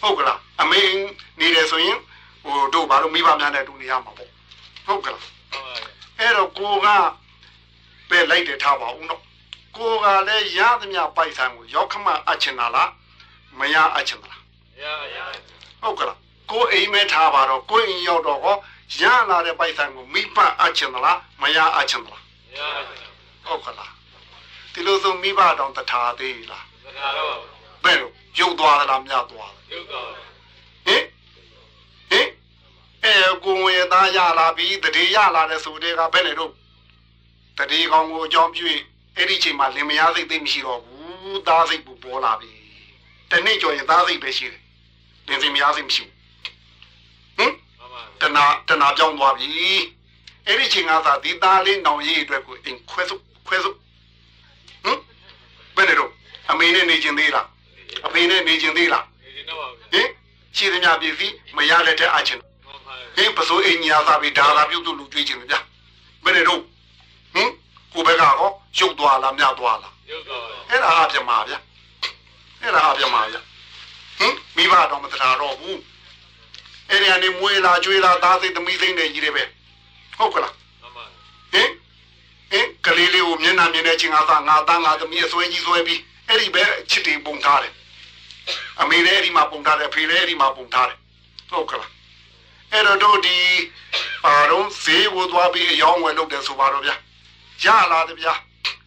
[0.00, 1.04] ဟုတ်ကလားအမေအိမ်
[1.40, 1.98] နေတယ်ဆိုရင်
[2.42, 4.30] ဟိုတို့ဘာလို့မိဘများနဲ့တူနေရမှာပေါ့
[4.86, 5.74] ဟုတ်ကလားမှန်ပါ
[6.18, 6.86] အဲ့တော့ကိုက
[8.10, 9.22] ပဲလိုက်တယ်ထားပါဦးတော့
[9.76, 12.90] ကိုကလည်းရသမျှပိုက်ဆိုင်ကိုရောက်ခမအပ်ချင်တာလား
[13.58, 14.40] မရအပ်ချင်တာလား
[14.82, 15.18] ရရ
[15.82, 16.18] ဟုတ်ကလား
[16.50, 18.56] ကိုအိမ်မဲထားပါတော့ကိုအိမ်ရောက်တော့ဟော
[19.00, 22.22] ရလာတဲ့ပိုက်ဆိုင်ကိုမိဘအပ်ချင်သလားမရအပ်ချင်သလား
[22.56, 22.58] ရ
[23.46, 23.92] ဟုတ်ကလား
[24.72, 27.34] ဒီလိုဆိုမိဘတောင်တထားသေးလား သနာတော့
[27.84, 30.30] ဘယ်လိုရုပ်သွားသလားမြတ်သွားသရုပ်တော့လား
[30.86, 31.02] ဟင်
[32.10, 32.28] ဟင်
[33.04, 36.52] အဲကိုငွေသားရလာပြီတတိရလာတဲ့ဆိုတဲ့ကဘယ်နဲ့တော့
[37.58, 38.82] တတိကောင်ကိုအကြောင်းပြုရင်
[39.16, 42.50] အဲ့ဒီချိန်မှာလင်မယားစိတ်သိမ့်မရှိတော့ဘူးသားစိတ်ပူပေါ်လာပြီ
[43.30, 44.62] တနေ့ကျော်ရင်သားစိတ်ပဲရှိတယ်
[45.28, 46.14] လင်စိတ်မယားစိတ်မရှိဘူး
[47.38, 49.46] ဟင်မှန်ပါတနာတနာပြောင်းသွားပြီ
[50.46, 53.14] အဲ့ဒီချိန်ကသာဒီသားလေးနောင်ရေးအတွက်ကိုအိမ်ခွဲစု
[53.46, 53.70] ခွဲစု
[54.84, 54.98] ဟမ်
[55.76, 56.10] ဘယ်နဲ့တော့
[56.50, 57.46] အမေနဲ့နေကျင်သေးလား
[58.06, 59.04] အဖေနဲ့နေကျင်သေးလား
[59.36, 60.08] ဒီတော့ပါဟင်
[60.56, 65.60] ရှိသမျှပြည်စီမရလက်တဲ့အချင်းမှန်ပါဟင်ပစိုးအိမ်ညာသာပြီးဒါသာပြုတ်သူလူကြွေးချင်ဗျာ
[66.24, 66.60] ဘယ်နဲ့တော့
[67.34, 67.50] ဟင်
[67.92, 71.58] ကိုဘက်ကတော့ရုပ်သွားလားမြတ်သွားလားရုပ်တော့အဲ့ဒါအပြမဗျာ
[72.62, 73.40] အဲ့ဒါအပြမဗျာ
[74.18, 75.78] ဟင်မိဘတော့မတရာတော့ဘူး
[76.88, 79.42] အဲ့ဒီကနေမွေးလာကျွေးလာသားစိတ်သမီးစိတ်နဲ့ကြီးတယ်ပဲ
[80.18, 81.04] ဟုတ်ကလားမှန်ပါ
[81.52, 81.68] ဟင်
[82.50, 86.00] ဟင်ကလေးလေးကိုမျက်နှာမြင်တဲ့ချင်းကသာငါသားငါသမီးအစွဲကြီးစွဲပြီး
[86.30, 87.72] အဲ့ဒီပဲချစ်တီပုံထားတယ်
[88.80, 90.98] အမေလည်းအဲ့ဒီမှာပုံထားတယ်အဖေလည်းအဲ့ဒီမှာပုံထားတယ်
[91.50, 91.90] ဟုတ်ကလား
[92.72, 93.38] အဲ့တော့တို့ဒီ
[94.24, 96.96] ပါတော့ဈေးကိုသွားပြီးအယောင်းဝယ်လုပ်တယ်ဆိုပါတော့ဗျာ
[97.64, 98.34] ရလာတယ်ဗျာ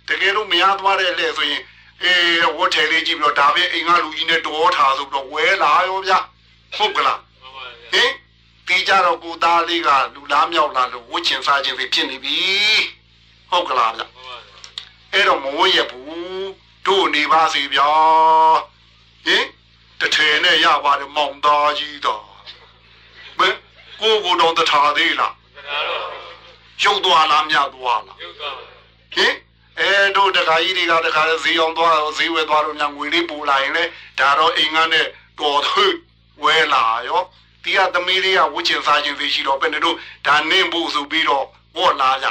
[0.08, 1.62] တကယ်လို့မရသွားတဲ့လေဆိုရင်
[2.04, 6.20] အေးဝတ်ထဲလေးကြည့်ပြီးတော့ဒါပဲအိမ်ကလူကြီးနဲ့တော်ထားဆိုပြီးတော့ဝဲလာရောဗျာ
[6.78, 8.10] ဟုတ်ကလားမှန်ပါဟင်
[8.68, 12.40] ဒီကြတော့ကိုသားလေးကလူလားမြောက်လာလို့ဝှချင်စားခြင်းတွေဖြစ်နေပြီ
[13.50, 14.36] ဟုတ်ကလားဗျမှန်ပါ
[15.14, 17.90] အဲ့တော့မဝရဘူး တို့နေပါစေဗျာ
[19.26, 19.46] ဟင်
[20.00, 22.24] တထဲနဲ့ရပါတယ်မောင်သားကြီးတော်
[23.40, 23.56] ဘယ်
[24.02, 26.08] ကိုကိုတော့တထားသေးလားသနာတော့
[26.84, 28.56] ရုပ်သွားလားမြတ်သွားလားရုပ်တော့
[29.16, 29.34] ဟင်
[29.80, 33.84] အဲတို့တခါကြီးတွေကတခါဈေးအောင်သွားဈေးဝယ်သွားတော့ညငွေလေးပူလာရင်လေ
[34.20, 35.06] ဒါတော့အိမ်ကနဲ့
[35.40, 35.86] တော်သူ
[36.44, 37.22] ဝဲလာရော
[37.64, 39.96] ဒီကသမီးလေးကဝှချင်စားခြင်းသိရှိတော့ဘယ်နဲ့တို့
[40.28, 42.28] ဒါနင်းဖို့ဆိုပြီးတော့ဟောလာကြ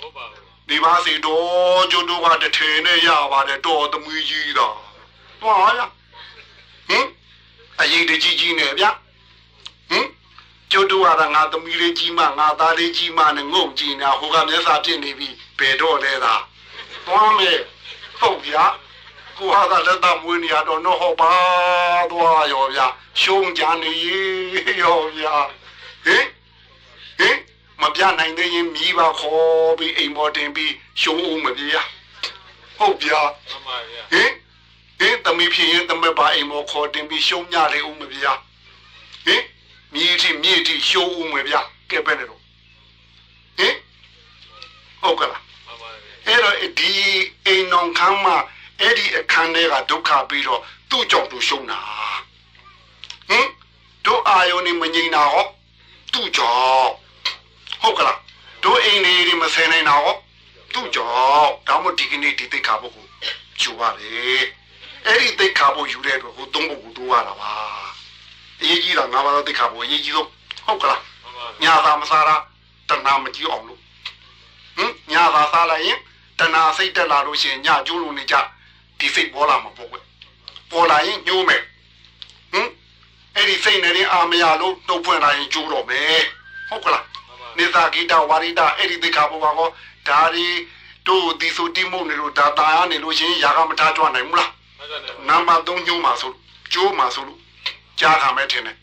[0.00, 4.76] ဟုတ်ပါဘူး ဒီပါစီတော့ကျွတ်တို့ကတထဲနဲ့ရပါတယ်တော်သမီးကြီးတော့
[5.40, 5.80] သွားရ
[6.88, 7.06] ဟင်
[7.80, 8.84] အရေးတကြီးကြီးနဲ့ဗျ
[9.90, 10.06] ဟင်
[10.70, 15.28] ကျွတ်တို့ကငါသမီးလေးကြီးမငါသားလေးကြီးမနဲ့ငုံကြည့်နေဟိုကမျက်စာပြစ်နေပြီ
[15.58, 16.34] ဘယ်တော့လဲသာ
[17.06, 17.58] သွားမယ်
[18.20, 18.64] ဟုတ်ဗျာ
[19.36, 21.32] ကိုဟာကလက်သမွေးနေရတော့တော့ဟောပါ
[22.10, 22.86] သွားရောဗျာ
[23.20, 23.92] ရှုံးကြနေ
[24.82, 25.34] ရောဗျာ
[26.04, 26.24] ဟင်
[27.18, 27.36] ဟင်
[27.82, 31.76] မပြနိုင်သေးရင်မိဘခေါ်ပြီးအိမ်ပေါ်တင်ပြီးရှုံးဦးမပြေရ
[32.78, 34.30] ဟုတ်ဗျာမှန်ပါဗျာဟင်
[34.98, 38.26] ဟင်တမီဖြစ်ရင်တမက်ပါအိမ်ပေါ်ခေါ်တင်ပြီးရှုံးညလေဦးမပြေရ
[39.26, 39.42] ဟင်
[39.94, 41.60] မြေတိမြေတိရှုံးဦးမပြေ
[41.90, 42.40] ကဲပဲနေတော့
[43.58, 43.74] ဟင်
[45.02, 46.92] ဟုတ်ကလားမှန်ပါဗျာအဲ့တော့ဒီ
[47.46, 48.36] အိမ်နောင်ခမ်းမှာ
[48.80, 50.60] အဲ့ဒီအခန်းထဲကဒုက္ခပြီးတော့
[50.90, 51.80] သူ့ကြောင့်သူရှုံးတာ
[53.28, 53.46] ဟင်
[54.04, 55.46] တို့အာယုန်နေမငြိမ်တာဟော
[56.12, 56.90] သူ့ကြောင့်
[57.82, 58.18] ဟုတ်ကလား
[58.64, 60.14] တို့အိမ်လေးတွေမဆယ်နိုင်တာဟော
[60.72, 63.10] သူ့ကြောင့်ဒါမှမဟုတ်ဒီကနေ့ဒီသိက္ခာပုဂ္ဂိုလ်
[63.60, 64.08] ယူပါလေ
[65.06, 67.52] အဲ့ဒီသိက္ခာပုဂ္ဂိုလ်ယူတဲ့အတွက်ဟိုသုံးပုဂ္ဂိုလ်တိုးရတာပါ
[68.60, 70.28] အရေးကြီးတာငါးပါးသောသိက္ခာပုဂ္ဂိုလ်အရေးကြီးဆုံး
[70.66, 72.36] ဟုတ်ကလားမှန်ပါညာသာမစားတာ
[72.88, 73.80] တဏှာမကြည့်အောင်လို့
[74.76, 75.98] ဟင်ညာသာစားလိုက်ရင်
[76.38, 78.34] တဏှာစိတ်တက်လာလို့ရှိရင်ညကျိုးလို့နေကြ
[78.98, 79.96] ဒီစိတ်ပေါ်လာမှာပေါ့ကွ
[80.70, 81.62] ပေါ်လာရင်ညှိုးမယ်
[82.52, 82.68] ဟင်
[83.34, 86.20] အဲ့ဒီစိတ်နဲ့ရင်အာမရလို့နှုတ်ဖွင့်လာရင်ကျိုးတော့မယ်
[86.68, 87.17] ဟုတ်ကလားမှ
[87.64, 89.68] န်ပါနေသာဂိတဝါရိတအဲ့ဒီသိက္ခာပုဂ္ဂိုလ်ကော
[90.08, 90.46] ဒါဒီ
[91.06, 94.98] တို့ဒီဆိုတိမုတ်နေလို့ဒါတာရနေလို့ရှိရင်ຢာကမထားကြွနိုင်ဘူးလားမှန်ပါဗျာ
[95.28, 96.32] နံပါတ်3ညှိုးမှာဆို
[96.72, 97.38] ကျိုးမှာဆိုလို့
[98.00, 98.76] ကြားခံမဲ့ထင်တယ်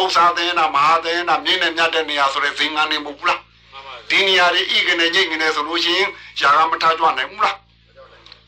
[0.00, 3.40] ဥစ္စာသင်းနာမဟာသင်းနာမြင်းနဲ့မြတ်တဲ့နေရာဆိုတဲ့ဇင်ကနေမဟုတ်ဘူးလား
[3.72, 6.08] မှန်ပါဒီနေရာတွေဤကနေညိတ်ကနေဆိုလို့ရှိရင်
[6.40, 7.56] ယာကမထားကြွနိုင်ဘူးလား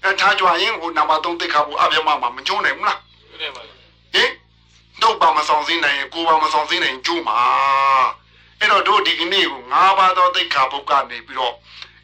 [0.02, 2.98] အဲထားကြွရင်ဟိုနံပါတ်3တိတ်ခါဘူးအပြမမှာမကျုံးနိုင်ဘူးလား
[3.30, 3.62] ပြတယ်ပါ
[4.14, 4.30] ဟင်
[5.02, 7.38] တော့ပါမဆောင်စင်းနိုင်ရင်ကိုပါမဆောင်စင်းနိုင်ရင်ကျိုးမှာ
[8.62, 11.54] အဲ့တော့တို့ဒီကနေ့ကို၅ပါးသောတိတ်ခါဘုတ်ကနေပြီးတော့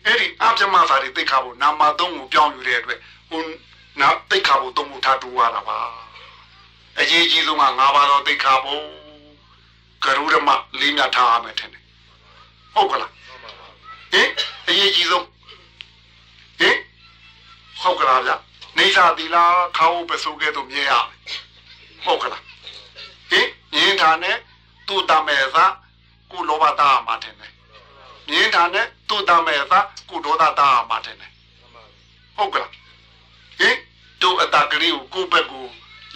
[0.04, 2.98] အဲ့ဒီအပြမစာတွေတိတ်ခါဘုတ်နံပါတ်3ကိုပြောင်းယူတဲ့အတွက်
[3.30, 3.42] ဟို
[4.00, 5.78] နာတိတ်ခါဘုတ်3ကိုထားတူရတာပါ
[6.98, 8.84] အရေးကြီးဆုံးက၅ပါးသောတိတ်ခါဘုတ်
[10.04, 10.48] ကရုဓမ
[10.80, 11.84] လေးမြတ်ထားရမယ်ထင်တယ်
[12.74, 13.68] ဟုတ်ကလားမှန်ပါပါ
[14.12, 14.28] ဟင်
[14.68, 15.26] အရေးကြီးဆုံး
[16.59, 16.76] ဟင်
[17.80, 18.30] ဟုတ်ကလားဗျ
[18.78, 19.44] နေစာတီလာ
[19.76, 21.38] ခါဝပစုကဲ့သို့မြင်ရမယ်
[22.04, 22.42] ဟုတ်ကလား
[23.30, 24.36] ဟင်မြင်တာနဲ့
[24.86, 25.66] သူ့တမဲသာ
[26.30, 27.52] ကုလောဘတာမှာတယ်နဲ့
[28.28, 31.82] မြင်တာနဲ့သူ့တမဲသာကုဒေါသတာမှာတယ်နဲ့မှန်ပါ
[32.36, 32.70] ဟုတ်ကလား
[33.58, 33.76] ဟင်
[34.20, 35.64] သူ့အတကလေးကိုကိုယ့်ဘက်ကို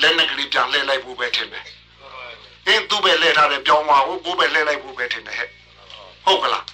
[0.00, 2.22] လက်နဲ့ကလေးပြန်လှည့်လိုက်ဖို့ပဲထင်တယ်မှန်ပါ
[2.66, 5.48] ဟင်သူ့ဘက်လှည့်ထားတဲ့ပြောင်းသွားကိုကိုယ့်ဘက်လှည့်လိုက်ဖို့ပဲထင်တယ်ဟဲ့
[6.24, 6.64] ဟုတ်ကလား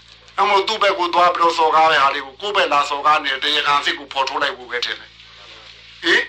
[0.41, 5.11] အမို့သူ့ဘက်ကိုသွားပြီးတော့စော်ကားတဲ့ဟာတွေကိုကိုယ့်ဘက်လာစော်ကားနေတဲ့တရားခံစစ်ကိုဖော်ထုတ်လိုက်ဖို့ပဲထင်တယ်
[6.03, 6.23] ဟင်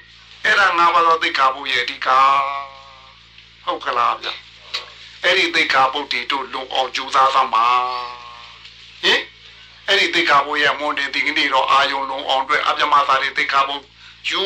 [0.43, 2.07] အဲ့ဒါငါဘာလို့သိက္ခာပုရဲ့အဓိက
[3.65, 4.27] ဟုတ်ကလားဗျ
[5.23, 7.65] အဲ့ဒီသိက္ခာပုတီတို့လုံအောင်ကြိုးစားသမှာ
[9.03, 9.21] ဟင်
[9.87, 13.75] အဲ့ဒီသိက္ခာပုရဲ့မွန်တင်ဒီကနေ့တော့အာယုံလုံအောင်အတွက်အပြမသာတွေသိက္ခာပု
[14.29, 14.41] ယူ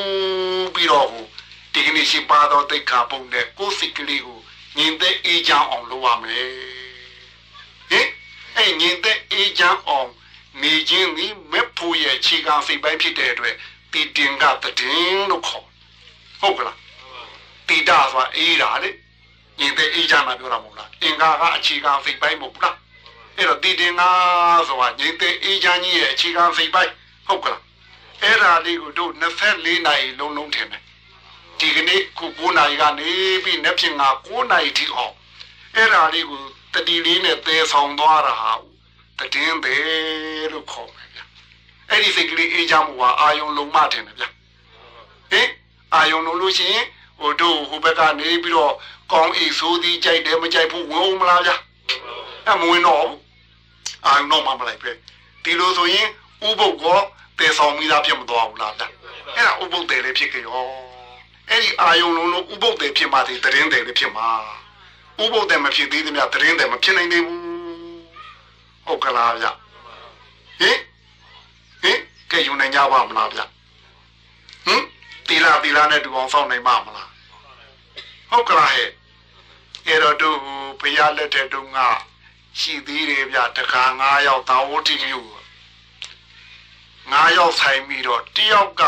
[0.74, 1.26] ပြီးတော့ဟို
[1.74, 4.40] ဒီကနေ့ရှိပါတော့သိက္ခာပုနဲ့ကိုယ်စိတ်ကလေးကို
[4.78, 6.48] ညင်သက်အေးချမ်းအောင်လုပ်ရမယ်
[7.90, 8.08] ဟင်
[8.58, 10.10] အဲ့ညင်တဲ့အေးချမ်းအောင်
[10.62, 13.56] နေခြင်းဒီမက်ဖို့ရဲ့ခြေခံစိတ်ပိုင်းဖြစ်တဲ့အတွက်
[13.92, 15.66] တီတင်ကတည်င်းလို့ခေါ်
[16.42, 16.78] ဟုတ်ကလား
[17.68, 18.90] တီတာဆိုတာအေးတာလေ
[19.60, 22.76] ညင်တဲ့အေးချမ်းတာပြောတာမဟုတ်လားအင်္ဂါကအခြေခံစိတ်ပိုင်းမဟုတ်လား
[23.38, 24.02] အဲ့တော့တီတင်က
[24.68, 26.92] ဆိုတာညင်တဲ့အေးချမ်းကြီးရဲ့အခြေခံစိတ်ပိုင်း
[27.28, 27.62] ဟုတ်ကလား
[28.22, 30.82] အဲ့ဒါလေးကိုတို့24နာရီလုံးလုံးထင်တယ်
[31.60, 33.12] ဒီကနေ့ခု9နာရီကနေ
[33.44, 35.14] ပြီးနေ့ဖြင့်က9နာရီထိအောင်
[35.76, 36.42] အဲ့ဒါလေးကို
[36.74, 38.54] တတိလေးနဲ့သဲဆောင်သွားတာဟာ
[39.34, 39.76] တည်င်းပဲ
[40.52, 41.20] လို့ခေါ်မယ်ဗျ
[41.90, 44.26] အဲ့ဒီစိတ်ကလေးအေးချမ်းမှုဟာအာယုံလုံးမထင်တယ်ဗျ
[45.32, 45.50] ဟင်
[45.94, 46.86] အာယုံလုံးလို့ရှိရင်
[47.20, 48.74] ဟိုတို့ဟိုဘက်ကနေပြီးတော့
[49.12, 51.52] ကောင်းအိဆိုးသည်ကြိုက်တယ်မကြိုက်ဘူးဝင်ဦးမလားဗျ
[52.46, 53.20] အဲ့မဝင်တော့ဘူး
[54.06, 54.92] အာယုံတော့မှမလိုက်ပဲ
[55.44, 56.08] ဒီလိုဆိုရင်
[56.48, 57.00] ဥပုပ်ကော
[57.40, 58.84] တည်ဆောင်မိသားဖြစ်မသွားဘူးလားဗျ
[59.36, 60.62] အဲ့ဒါဥပုပ်တယ်လည်းဖြစ်ကြရော
[61.50, 64.28] အဲ့ဒီအာယုံလုံးလုံးဥပုပ်တယ်ဖြစ်မှဒီတည်င်းတယ်လည်းဖြစ်မှာ
[65.24, 67.42] ဥပုသ်တယ်မဖြစ်သေးသမျှတရင်တယ်မဖြစ်နိုင်သေးဘူး
[68.86, 69.46] ဟုတ်ကလားဗျ
[70.60, 70.78] ဟင်
[71.82, 72.00] ဟင်
[72.32, 73.40] ကဲယူနိုင်ကြပါမလားဗျ
[74.66, 74.82] ဟင်
[75.28, 77.13] တီလာတီလာနဲ့တူအောင်စောင့်နိုင်ပါမလား
[78.36, 78.90] ဟုတ်ကလားဟဲ့
[79.88, 80.40] အဲ့တော့တို့
[80.80, 81.80] ဘုရားလက်ထက်တုန်းက
[82.60, 85.30] ရှိသေးတယ်ဗျတခါ9ယောက်သာဝတိမျိုး
[87.12, 88.84] 9ယောက်ဆိုင်ပြီးတော့တယောက်က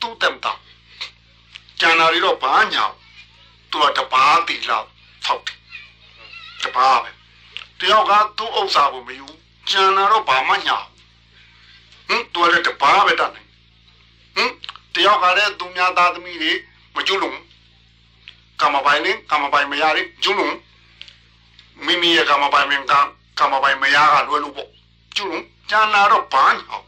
[0.00, 0.52] သူ့တက်တာ
[1.80, 2.84] ကျန်တာတွေတော့ဘာညာ
[3.70, 4.78] သူကတပားတီလာ
[5.24, 5.58] ဖောက်တယ်
[6.62, 7.10] တပားပဲ
[7.80, 9.26] တယောက်ကသူ့ဥစ္စာကိုမယူ
[9.70, 10.78] ကျန်တာတော့ဘာမှညာ
[12.08, 13.50] ဟင်သူကလည်းတပားပဲတတ်နိုင်
[14.36, 14.50] ဟင်
[14.94, 16.52] တယောက်ကလည်းသူများသားသမီးတွေ
[16.96, 17.53] မကျွလုံက
[18.66, 20.50] မ္မပိုင်နဲ့ကမ္မပိုင်မရတဲ့ကျွလုံ
[21.84, 22.92] မိမိရဲ့ကမ္မပိုင်မင်းက
[23.38, 24.70] ကမ္မပိုင်မရကလွယ်လို့ပေါ့
[25.16, 25.40] ကျွလုံ
[25.70, 26.78] ကျန်တာတော့ဘာညာ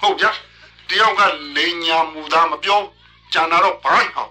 [0.00, 0.26] ဟုတ်ကြ
[0.88, 1.22] တယောက်က
[1.56, 2.80] လိန်ညာမူသားမပြော
[3.32, 4.24] ကျန်တာတော့ဘာညာ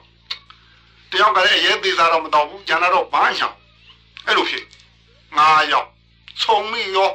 [1.11, 3.49] တယောက်ကလည်းအရေးသေးစားတော့မတော့ဘူးကျန်တာတော့ဘာညာ
[4.25, 4.65] အဲ့လိုဖြစ်
[5.37, 5.89] ငါရောက်
[6.43, 7.11] ဆုံမိရော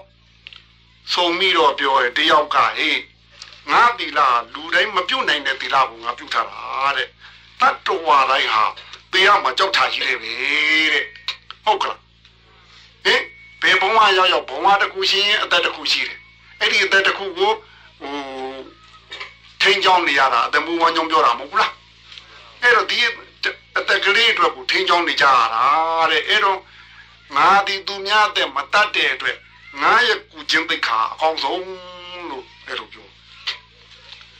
[1.13, 3.01] ဆုံမိတော့ပြောရတယောက်ကဟေး
[3.71, 6.61] ငါတီလာလူတိုင်းမပြုတ်နိုင်တဲ့တီလာကိုငါပြုတ်ထားတာ
[6.97, 7.09] တဲ့
[7.61, 8.65] တတ္တဝါတိုင်းဟာ
[9.13, 10.33] တေးရမှာကြောက်ထားကြီးတယ်ပဲ
[10.93, 11.05] တဲ့
[11.65, 12.01] ဟုတ်ကလား
[13.05, 13.21] ဟင်
[13.63, 16.19] ဘယ်ဘုံမရောက်ရောက်ဘုံမတစ်ခုရှိရင်အသက်တစ်ခုရှိတယ်
[16.61, 17.53] အဲ့ဒီအသက်တစ်ခုကို
[18.01, 18.15] ဟို
[19.63, 21.73] ထိန်းချောင်းနေရတာအတမူဝမ်းကြောင်းပြောတာမဟုတ်ဘူးလား
[22.63, 22.99] အဲ့တော့ဒီ
[23.77, 25.65] အတက်ကလေးအတွက်ကိုထိန်းချောင်းနေကြရတာ
[26.11, 26.59] တဲ့အဲ့တော့
[27.37, 29.37] ငါဒီသူများတဲ့မတတ်တဲ့အတွက်
[29.83, 31.65] ငါရဲ့ကုချင်းသိက္ခာအကောင်းဆုံး
[32.31, 33.07] လို့အဲ့လိုပြော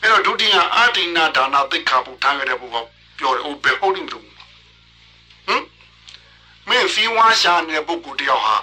[0.01, 2.77] အဲ့တော့ဒုတိယအာတိနာဒါနာသိက္ခာဘုထားရတဲ့ဘုက
[3.19, 4.30] ပြောတယ်ဟိုဘယ်ဟုတ်တယ်
[5.51, 5.67] မလို့ဟမ်
[6.69, 8.57] မင်းစီဝါရှာနေတဲ့ပုဂ္ဂိုလ်တယောက်ဟာ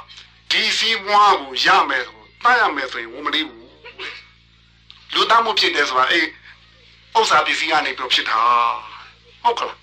[0.51, 3.67] ဒီစီဝါကိုရမယ်ဆိုတတ်ရမယ်ဆိုရင်ဝမလေးဘူး
[5.13, 6.27] လူသားမှုဖြစ်တယ်ဆိုတာအေး
[7.17, 8.39] ဥစ္စာပစ္စည်းကနေပြောဖြစ်တာ
[9.43, 9.77] ဟုတ်ကလား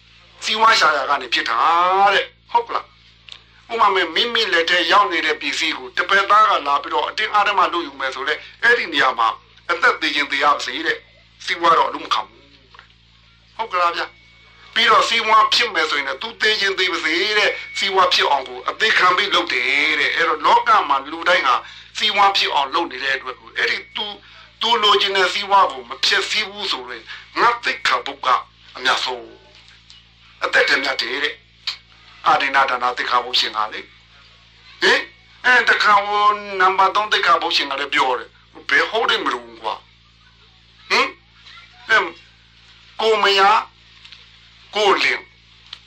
[0.45, 1.59] စီဝါရှာရကနေဖြစ်တာ
[2.15, 2.85] တဲ့ဟုတ်ကလား
[3.73, 9.29] ဥမာမဲ့မိမိလက်ထဲရောက်နေတဲ့ပစ္စည်းကိုတပည့်သားကလာပြီးတော့အတင်းအားဓမ္မလုပ်ယူမယ်ဆိုလဲအဲ့ဒီနေရာမှာ
[9.71, 10.99] အသက်သေးခြင်းတရားစေတဲ့
[11.45, 12.43] စီဝါတော့လုံးမခံဘူး
[13.57, 14.03] ဟုတ်ကလားဗျ
[14.75, 21.57] ပြီးတော့စီဝါဖြစ်မယ်ဆိုရင်လည်းသူသေးခြင်းသေးပါစေတဲ့စီဝါဖြစ်အောင်ကိုအသေးခံပြီးလုပ်တယ်တဲ့အဲ့တော့လောကမှာလူတိုင်းဟာ
[21.99, 24.07] စီဝါဖြစ်အောင်လုပ်နေတဲ့အတွက်ကိုအဲ့ဒီသူ
[24.61, 27.03] သူလိုချင်တဲ့စီဝါကိုမဖြစ်စည်းဘူးဆိုရင်
[27.41, 28.29] ငါသိခါဘုက
[28.77, 29.27] အများဆုံး
[30.45, 31.35] အသက်တည်းမြတ်တယ်တဲ့
[32.27, 33.81] အာဒိနာဒါနာသိခါဘုရှင်ကလေ
[34.83, 35.01] ဟင်
[35.45, 36.27] အဲတခါဟို
[36.61, 38.29] နံပါတ်3တိတ်ခါဘုရှင်ကလည်းပြောတယ်
[38.69, 39.75] ဘယ်ဟုတ်တယ်မလို့ကွာ
[40.91, 41.07] ဟင်
[41.89, 41.99] အဲ
[43.01, 43.51] ကိုမယာ
[44.75, 45.19] ကိုလင်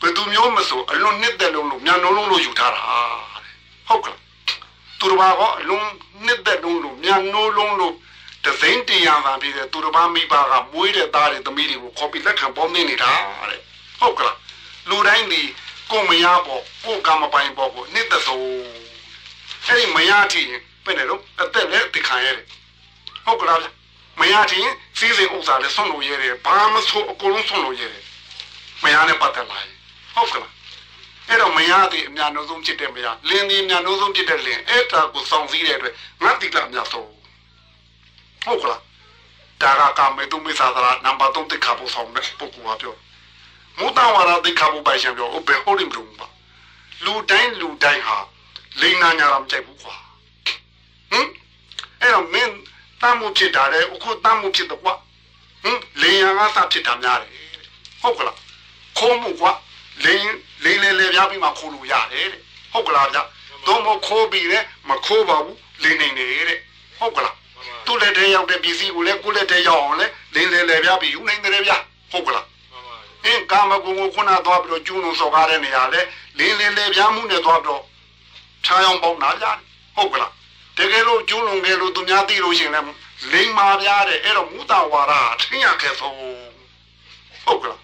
[0.02, 2.84] ဘယ်သူမျိုးမဆိုအလွန်နှစ်သက်လုံးလို့မြန်လုံးလုံးလို့ယူထားတာ
[3.44, 3.54] တဲ့
[3.88, 4.20] ဟုတ်ကလား
[5.00, 5.86] သူတော်ဘာကအလွန်
[6.26, 7.94] နှစ်သက်လုံးလို့မြန်နိုးလုံးလို့
[8.46, 13.12] တသိန်းတရားသာဖြစ်တဲ့သူတော်ဘာမိဘကမွေးတဲ့သားတွေသမီးတွေကိုခေါ်ပြီးလက်ခံပေါင်းနေနေတာ
[13.50, 13.62] တဲ့
[14.00, 14.38] ဟုတ်ကလား
[14.90, 15.42] လူတိုင်းဒီ
[15.92, 18.44] ကိုမယာပေါ့ကိုကမပိုင်ပေါ့ကိုနှစ်သက်ဆုံး
[19.66, 22.46] အဲ့ဒီမယာတိရင်ပဲနေတော့အသက်လည်းတခံရတယ်
[23.26, 23.60] ဟုတ်ကလား
[24.20, 28.04] မယာတိရင်စီးစိမ်ဥစ္စာလည်းဆုံးလို့ရတယ်ဘာမဆိုအကုန်လုံးဆုံးလို့ရတယ်
[28.84, 29.74] မယာနဲ့ပတ်သက်လာရင်
[30.16, 30.52] ဟုတ်ကလား
[31.28, 37.08] အဲ့တော့မယာသည်အများဆုံးဖြစ်တဲ့မယာလင်းသည်အများဆုံးဖြစ်တဲ့လင်းအဲ့ဒါကိုစောင့်စည်းတဲ့အတွက်ငါတိကအများဆုံး
[38.46, 38.82] ဟုတ်ကလား
[39.62, 42.96] ဒါကကာမေတုမိသာသရာနံပါတ်3တိခါဖို့ဆောင်တဲ့ပုဂ္ဂိုလ်ကပြော
[43.78, 46.28] မူတဝါရတိခါဖို့ပိုင်ရှင်ပြောဘယ်ဟုတ်တယ်မလို့ပါ
[47.06, 48.18] လူတိုင်းလူတိုင်းဟာ
[48.82, 49.96] လိန်နာညာတော့မကြိုက်ဘူးကွာ
[51.12, 51.28] ဟင်
[52.02, 52.52] အဲ့တော့မင်း
[53.02, 54.94] တမ်းမှုဖြစ်တာလေအခုတမ်းမှုဖြစ်တော့ကွာ
[55.64, 57.32] ဟင်လေယာကသာဖြစ်တာများတယ်
[58.02, 58.38] ဟုတ်ကလား
[58.98, 59.52] ခိုးမှုကွာ
[60.06, 60.28] လိန်
[60.64, 62.42] လိန်လေလေပြားပြီးမှခိုးလို့ရတယ်တဲ့
[62.72, 63.18] ဟုတ်ကလားဗျ
[63.68, 66.60] တော့မခိုးပြီးလေမခိုးပါဘူးလိန်နေနေတဲ့
[67.00, 67.36] ဟုတ်ကလား
[67.86, 71.74] သူ့လက်ထဲရောက်တဲ့ပစ္စည်းကိုလည်းကိုယ့်လက်ထဲရောက်အောင်လေလိန်လေလေပြားပြီးယူနိုင်တယ်ဗျ
[72.12, 72.46] ဟုတ်ကလား
[73.26, 76.02] အင်းကာမဂုဏ်ကိုခုနသွားပြီးတော့ကျူးလွန်စော်ကားတဲ့နေရာလေ
[76.38, 77.84] လင်းလင်းလေပြားမှုနဲ့သွားပြီးတော့
[78.66, 79.58] ခြားအောင်ပေါက်နာကြတယ်
[79.96, 80.32] ဟုတ်ကလား
[80.78, 82.96] တကယ်လို့ကျူးလွန်ခဲ့လို့သူများသိလို့ရှိရင်လည်း
[83.32, 86.16] လိမ္မာပြားတယ်အဲ့တော့မူတဝါဒထင်းရခဲ့ဆုံး
[87.46, 87.80] ဟုတ်ကလား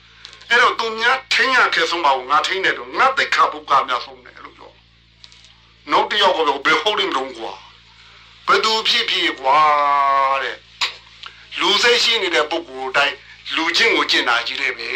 [0.54, 4.72] အဲ့တော့သူများထင်းရခဲ့ဆုံးပါဘူးငါထင်းတယ်တော့ငါသိခါဘုကများဆုံးတယ်လို့ပြော
[5.91, 7.54] နောက်တစ်ယောက်ကဘယ်ဟုတ်တယ်မလို့ကွာ
[8.47, 9.58] ဘယ်သူဖြစ်ဖြစ်ကွာ
[10.43, 10.58] တဲ့
[11.60, 13.16] လူစိတ်ရှိနေတဲ့ပုဂ္ဂိုလ်တိုင်း
[13.56, 14.89] လူချင်းကိုကျင့်တာကြီးတယ်ပဲ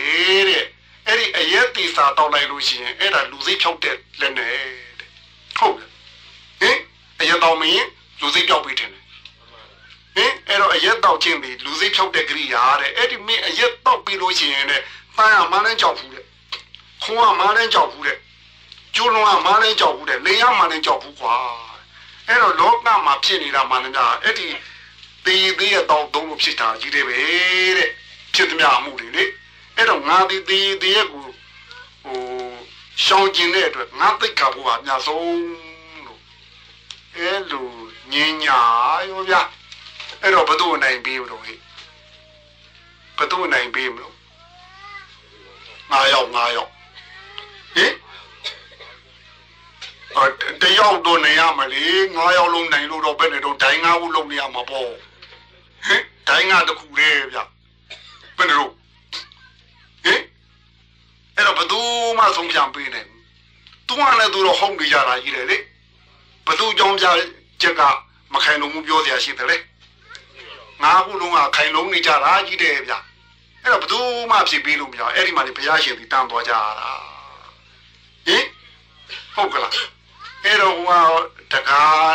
[0.50, 0.64] တဲ့
[1.08, 4.54] အဲ့ဒီအရက်တီစာတောက်လိုက်လို့ရှိရင်အဲ့ဒါလူစိတ်ဖြောက်တဲ့လက်နဲ့
[5.00, 5.10] တဲ့
[5.58, 5.92] ဟုတ်လား
[6.62, 6.78] ဟင်
[7.20, 7.86] အရက်တောက်မင်း
[8.22, 9.04] လူစိတ်ပြောက်ပြီးထင်တယ်
[10.16, 14.82] ဟင်အဲ့တော့အရက်တောက်ခြင်းဒီလူစိတ်ဖြောက်တဲ့ကြိယာတဲ့အဲ့ဒီမင်းအရက်တောက်ပြီးလို့ရှိရင်တဲ့
[15.18, 16.26] ပန်းကမန်းနဲ့ကြောက်ဘူးတဲ့
[17.04, 18.18] ခွန်ကမန်းနဲ့ကြောက်ဘူးတဲ့
[18.96, 21.36] ကျိုးလုံးကမန်းနဲ့ကြောက်ဘူးတဲ့လေရမန်းနဲ့ကြောက်ဘူးကွာ
[22.28, 24.48] အဲ့တော့လောကမှာဖြစ်နေတာမှန်တယ်အဲ့ဒီ
[25.26, 27.18] တေးသေးရတော့သုံးလို့ဖြစ်တာကြီးတယ်ပဲ
[27.78, 27.90] တဲ့
[28.34, 29.24] ဖြစ်သမျှအမှုတွေလေ
[29.76, 31.26] အဲ့တော့ငါဒီတေးသေးရကို
[32.04, 32.20] ဟို
[33.04, 35.42] ရှောင်ကျင်တဲ့အတွက်ငါသိက္ခာဘုရားအများဆုံး
[36.06, 36.22] လို့
[37.16, 37.68] အဲ့လို
[38.12, 38.60] ညင်ညာ
[39.10, 39.36] ရောဗျ
[40.22, 41.58] အဲ့တော့ဘသူနိုင်ပြီးတော့ဟဲ့
[43.18, 44.17] ဘသူနိုင်ပြီးမလို့
[45.92, 46.72] ငါရောက်ငါရောက်
[47.76, 47.94] ဟင်
[50.16, 50.32] အော်
[50.62, 51.86] တယောက်တော့နေရမလေ
[52.16, 54.88] ငါရောက်လုံးနိုင်လို့တော့ဘယ်နဲ့တော့ဒိုင်းငါးခုလုံးနေရမှာပေါ့
[55.88, 57.38] ဟင်ဒိုင်းငါတစ်ခုလေဗျ
[58.38, 58.72] ဘယ်နဲ့တော့
[60.04, 60.22] ဟင်
[61.36, 61.80] အဲ့တော့ဘသူ
[62.18, 63.02] မှဆုံးဖြတ်ပေးနေ
[63.88, 65.58] သူကလည်းသူတော့ဟုတ်နေကြတာကြီးတယ်လေ
[66.48, 67.08] ဘသူကြောင့်ကြ
[67.62, 67.82] ချက်က
[68.34, 69.58] မခိုင်လုံမှုပြောစရာရှိတယ်လေ
[70.84, 72.94] ငါးခုလုံးကခိုင်လုံနေကြတာကြီးတယ်ဗျ
[73.68, 74.00] အဲ့တော့ဘသူ
[74.32, 76.62] မှဖြစ်ပြီးလို့မရအဲ့ဒီမှာလေဘုရားရှင်ဒီတန်းသွားကြတာ
[78.28, 78.44] ဟင်
[79.36, 79.74] ဟုတ်ကလား
[80.44, 81.04] အဲ့တော့ဟို
[81.52, 82.14] ကတကား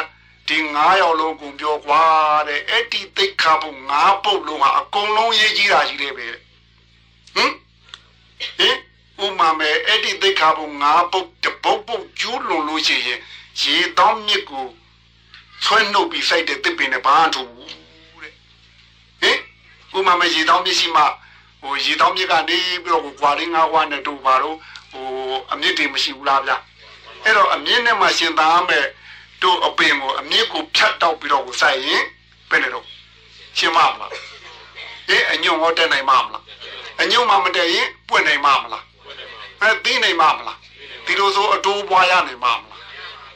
[0.48, 2.02] ဒီ9ယောက်လုံးကိုပြောကွာ
[2.48, 6.26] တဲ့အဲ့ဒီသိက္ခာပု9ပုတ်လုံးကအကုန်လုံးရေးကြီးတာကြီးတယ်ပဲ
[7.34, 7.52] ဟင်
[8.58, 8.76] ဟင်
[9.24, 13.18] ဥမာမဲ့အဲ့ဒီသိက္ခာပု9ပုတ်တပုတ်ပုတ်ကျူးလွန်လို့ရှိရင်
[13.60, 14.66] ရေတောင်းမြစ်ကို
[15.64, 17.68] ဆွဲနှုတ်ပြီးစိုက်တဲ့တစ်ပင်နဲ့ဘာမှထုတ်ဘူး
[18.22, 18.32] တဲ့
[19.22, 19.38] ဟင်
[19.96, 21.04] ဥမာမဲ့ရေတောင်းမြစ်ရှိမှ
[21.62, 24.56] ဟိုရေတောင်းမြစ်ကနေပြီးတော့ကွာရင်းငါးဝါနဲ့တို့ပါတော့
[24.92, 25.06] ဟို
[25.52, 26.52] အမြင့်တွေမရှိဘူးလားဗျ
[27.24, 28.86] အဲ့တော့အမြင့်နဲ့မှရှင်သားမဲ့
[29.42, 32.02] တို့အပင်ကိုအမြင့်ကိုဖြတ်တောက်ပြီးတော့ကိုစိုက်ရင်
[32.50, 32.86] ဘယ်နဲ့တော့
[33.58, 34.12] ရှင်းမမလား
[35.08, 36.44] အေးအညုံဟောတက်နိုင်မမလား
[37.00, 38.84] အညုံမှမတက်ရင်ပွင့်နိုင်မမလား
[39.60, 40.58] အဲသိနိုင်မမလား
[41.06, 42.80] ဒီလိုဆိုအတိုးပွားရနိုင်မမလား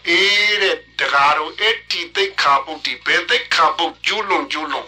[0.09, 4.87] အေးတဲ့တကားတော့အဲ့ဒီသိက္ခာပုဒ်ဒီဘယ်သိက္ခာပုဒ်ကျူးလွန်ကျူးလွန်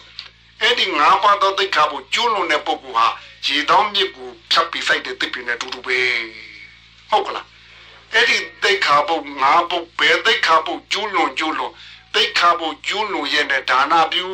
[0.62, 3.06] အဲ့ဒီငါးပါးသောသိက္ခာပုဒ်ကျူးလွန်တဲ့ပုဂ္ဂိုလ်ဟာ
[3.46, 5.98] ရေတောင်းမြစ်ကိုဖြတ်ပြီးစိုက်တဲ့တစ်ပင်နဲ့တူတူပဲ
[7.10, 7.46] ဟုတ်ကလား
[8.14, 11.72] အဲ့ဒီသိက္ခာပုဒ်ငါးပုဒ်ဘယ်သိက္ခာပုဒ်ကျူးလွန်ကျူးလွန်
[12.14, 14.24] သိက္ခာပုဒ်ကျူးလွန်ရဲ့နဲ့ဒါနပြု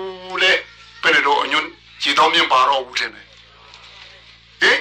[0.43, 0.53] လေ
[1.03, 1.67] ဘယ်နဲ့တော့အညွန်
[2.03, 3.27] ရေတောင်းမြစ်ပါတော့ဘူးထင်တယ်
[4.61, 4.79] ဟင်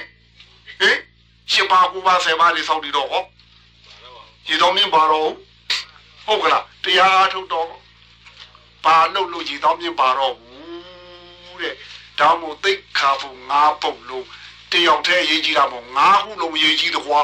[0.80, 0.96] ဟင်
[1.52, 3.22] ရှင်ပါကူပါဆယ်ပါးလေးစောင့်တည်တော့ဟော
[4.48, 5.30] ရေတောင်းမြစ်ပါတော့
[6.26, 7.66] ဟုတ်ကလားတရားထုတ်တော့
[8.84, 10.53] ပါလို့လို့ရေတောင်းမြစ်ပါတော့ဘူး
[11.62, 11.74] တဲ့
[12.20, 14.26] ဒါမို့သိက္ခာပုဒ်ငါးပုဒ်လို့
[14.72, 17.20] တယောက်တည်းရေးကြည့်တာမို့ငါးခုလုံးရေးကြည့်တော့ကွာ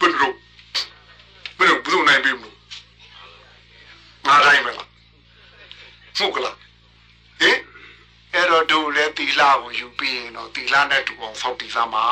[0.00, 0.32] ဘယ်လို
[1.58, 2.56] ဘယ်လိုဘယ်လိုနိုင်ပြီမလို့
[4.26, 4.88] ငါတိုင်းမလား
[6.16, 6.56] ဟုတ်ကလား
[7.40, 7.58] ဟင်
[8.32, 12.04] အဲ့တော့တို့လည်းတီလာကိုယူပြီးရင်တော့တီလာနဲ့တူအောင်ဖောက်တီစားမှာ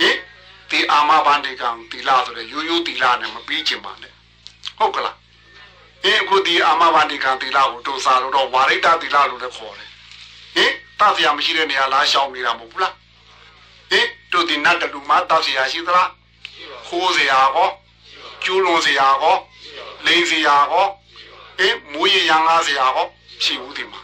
[0.00, 0.16] ဟင်
[0.70, 4.12] ဒီအာမဘန္ဒီကံတီလာဆိုတဲ့ရိုးရိုးတီလာနဲ့မပြီးချင်ပါနဲ့
[4.78, 5.17] ဟုတ်ကလား
[6.04, 9.88] အင်းအခုဒီအာမဘာနိကံသီလကိုတို့စားလို့တော့ဝါရိတသီလလို့လည်းခေါ်တယ်
[10.54, 12.94] ဟင်တတ်စရာမရှိတဲ့နေရာလားရှောင်နေတာမဟုတ်ဘူးလား
[13.90, 16.08] ဟင်တို့ဒီနတ်တလူမှာတတ်စရာရှိသလား
[16.54, 17.68] ရှိပါခိုးစရာကော
[18.44, 19.36] ကျူးလွန်စရာကော
[20.06, 20.86] လိန်စရာကော
[21.58, 23.06] အင်းမူရရန်ကားစရာကော
[23.44, 24.00] ရှိဘူးဒီမှာ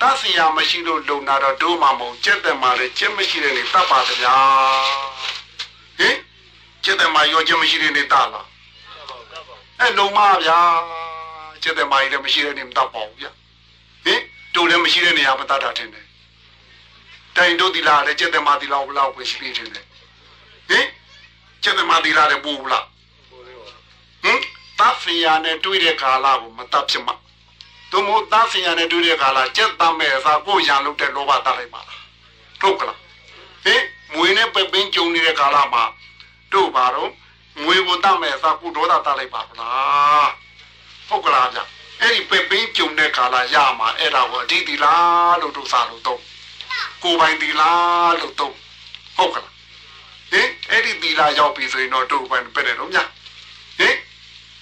[0.00, 4.34] တတ်စရာမရှိလို့လုံတာတော့တို့မှမဟုတ်ကျက်တယ်မှာလေကျက်မရှိတဲ့နေတတ်ပါတဗျာ
[5.98, 6.16] ဟင်
[6.84, 8.40] ကျက်တယ်မှာရောကျက်မရှိတဲ့နေတတ်လားပါ
[9.30, 10.60] ပါပါအဲလုံမဗျာ
[11.62, 13.30] ကျက်တယ်မှာလည်းမရှိတဲ့နေမတတ်ပါဘူးဗျာ
[14.04, 14.20] ဟင်
[14.54, 16.06] တို့လည်းမရှိတဲ့နေရာမတတ်တာထင်တယ်
[17.36, 20.86] တိုင်တို့ဒီလာလေကျက်တယ်မှာဒီလောက်ဘလောက်ပဲရှိနေတယ်ဟင်
[21.62, 22.86] ကျက်တယ်မှာဒီလာလည်းပူဘူးလား
[23.30, 23.66] ကိုလေးပါ
[24.22, 24.40] ဟင်
[24.78, 27.14] တတ်ဖီယာနဲ့တွေ့တဲ့ကာလကိုမတတ်ဖြစ်မှာ
[27.90, 32.02] သူမို့တတ်ဖီယာနဲ့တွေ့တဲ့ကာလကြက်တတ်မဲ့အစားကိုရံလို့တဲ့လောဘတတ်လိုက်ပါလား
[32.60, 32.98] ထုတ်ကလား
[33.64, 33.82] ဟင်
[34.14, 35.84] မွေနဲ့ပဲပင်းကြုံနေတဲ့ကာလမှာ
[36.52, 37.10] တို့ပါတော့
[37.62, 40.28] မွေကိုတတ်မဲ့အစားကိုဒေါသတတ်လိုက်ပါလား
[41.10, 41.60] ဟုတ်ကလားဗျ
[42.00, 46.20] အဲ့ဒီပဲပင်းကြုံတဲ့ကာလရမှာအဲ့ဒါကိုအဓိတိလားလို့တို့စားလို့တော့
[47.02, 48.54] ကိုပိုင်တီလားလို့တော့
[49.16, 49.52] ဟုတ်ကလား
[50.32, 53.04] ဟင်အဲ့ဒီတီလာရောက်ပြီဆိုရင်တော့တို့ပိုင်ပဲ့တယ်တော့ညာ
[53.78, 53.96] ဟင်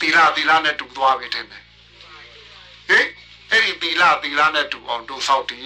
[0.01, 1.63] သီလသီလနဲ့တူသွားပြီတဲ့ဟင်
[3.51, 5.63] အဲ့ဒီသီလသီလနဲ့တူအောင်တို့ဆောက်တည်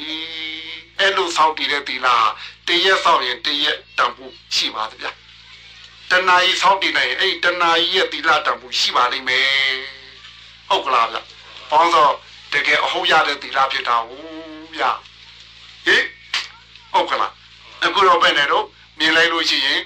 [0.98, 2.08] အဲ့လိုဆောက်တည်တဲ့သီလ
[2.66, 5.10] တရက်ဆောက်ရင်တရက်တန်ဖို့ရှိပါသဗျာ
[6.10, 10.01] တဏှာကြီးဆောက်တည်နိုင်ရင်အဲ့ဒီတဏှာကြီးရဲ့သီလတန်ဖို့ရှိပါလိမ့်မယ်
[10.72, 11.16] ဟုတ်ကလားဗျ
[11.70, 12.08] ဘောင်းစော
[12.52, 14.24] တကယ်အဟုတ်ရတဲ့သီလဖြစ်တာဟုတ်
[14.76, 14.82] ဗျ
[15.86, 16.04] ဟင်
[16.92, 17.32] ဟုတ်ကလား
[17.84, 18.64] အခုတော့ပဲနဲ့တော့
[18.98, 19.80] မြင်လိုက်လို့ရှိရင်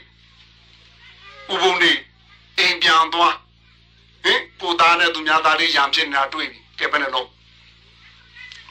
[1.52, 1.92] ဥပုံနေ
[2.58, 3.34] အိမ်ပြန်သွား
[4.24, 7.28] ဟင်ကိုသားနဲ့သူများသားလေးရံဖြစ်နေတာတွေ့ပြီကဲဘယ်နဲ့လို့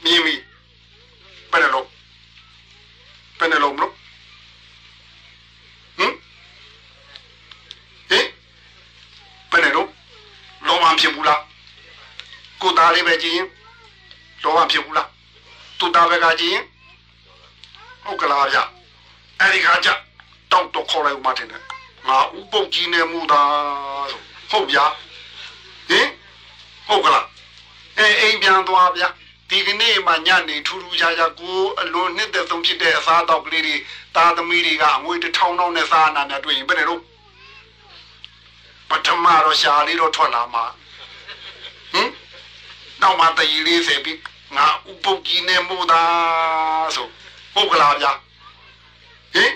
[0.04, 0.36] မြင်ပြီ
[1.52, 1.86] ဘယ်နဲ့လို့
[3.40, 3.94] ဘယ်နဲ့လို့မလို့
[5.98, 6.14] ဟင်
[8.10, 8.26] ဟင်
[9.52, 9.90] ဘယ်နဲ့လို့
[10.68, 11.42] လောမဖြစ်ဘူးလား
[12.62, 13.48] ကိုသားလေးပဲကြည့်ရင်
[14.44, 15.10] လောမဖြစ်ဘူးလား
[15.80, 16.64] သူသားပဲကကြည့်ရင်
[18.06, 18.58] ဟုတ်ကလားဗျ
[19.40, 19.90] အဲ့ဒီခါကျ
[20.52, 21.62] တောက်တော့ခေါ်လိုက်ဦးမတင်တယ်
[22.08, 24.86] ငါဥပုပ်ကြီးနေမှုသားဆိုဟုတ်ဗျာ
[25.90, 26.08] ဟင်
[26.88, 27.26] ဟုတ်ကလား
[27.98, 29.04] အဲအိမ်ပြန်သွားဗျ
[29.50, 33.76] ဒီကနေ့မှညနေထူးထူးခြားခြားကိုအလွန်နှစ်သက်ဆုံးဖြစ်တဲ့အစားအသောက်ကလေးတွေ
[34.16, 37.02] တာသမီတွေကအငွေတစ်ထောင်ထောင်နဲ့စားနာများတွေ့ရင်ဘယ်နဲ့တော့
[38.90, 40.78] ပထမတော့ရှာလေးတော့ထွက်လာမှာဟင်
[43.02, 44.20] နောက်မှတည်လေးစေပြီး
[44.56, 46.02] ငါဥပုပ်ကြီးနဲ့မို့တာ
[46.96, 47.08] ဆို
[47.54, 48.08] ဟုတ်ကလားဗျ
[49.34, 49.52] ဟင်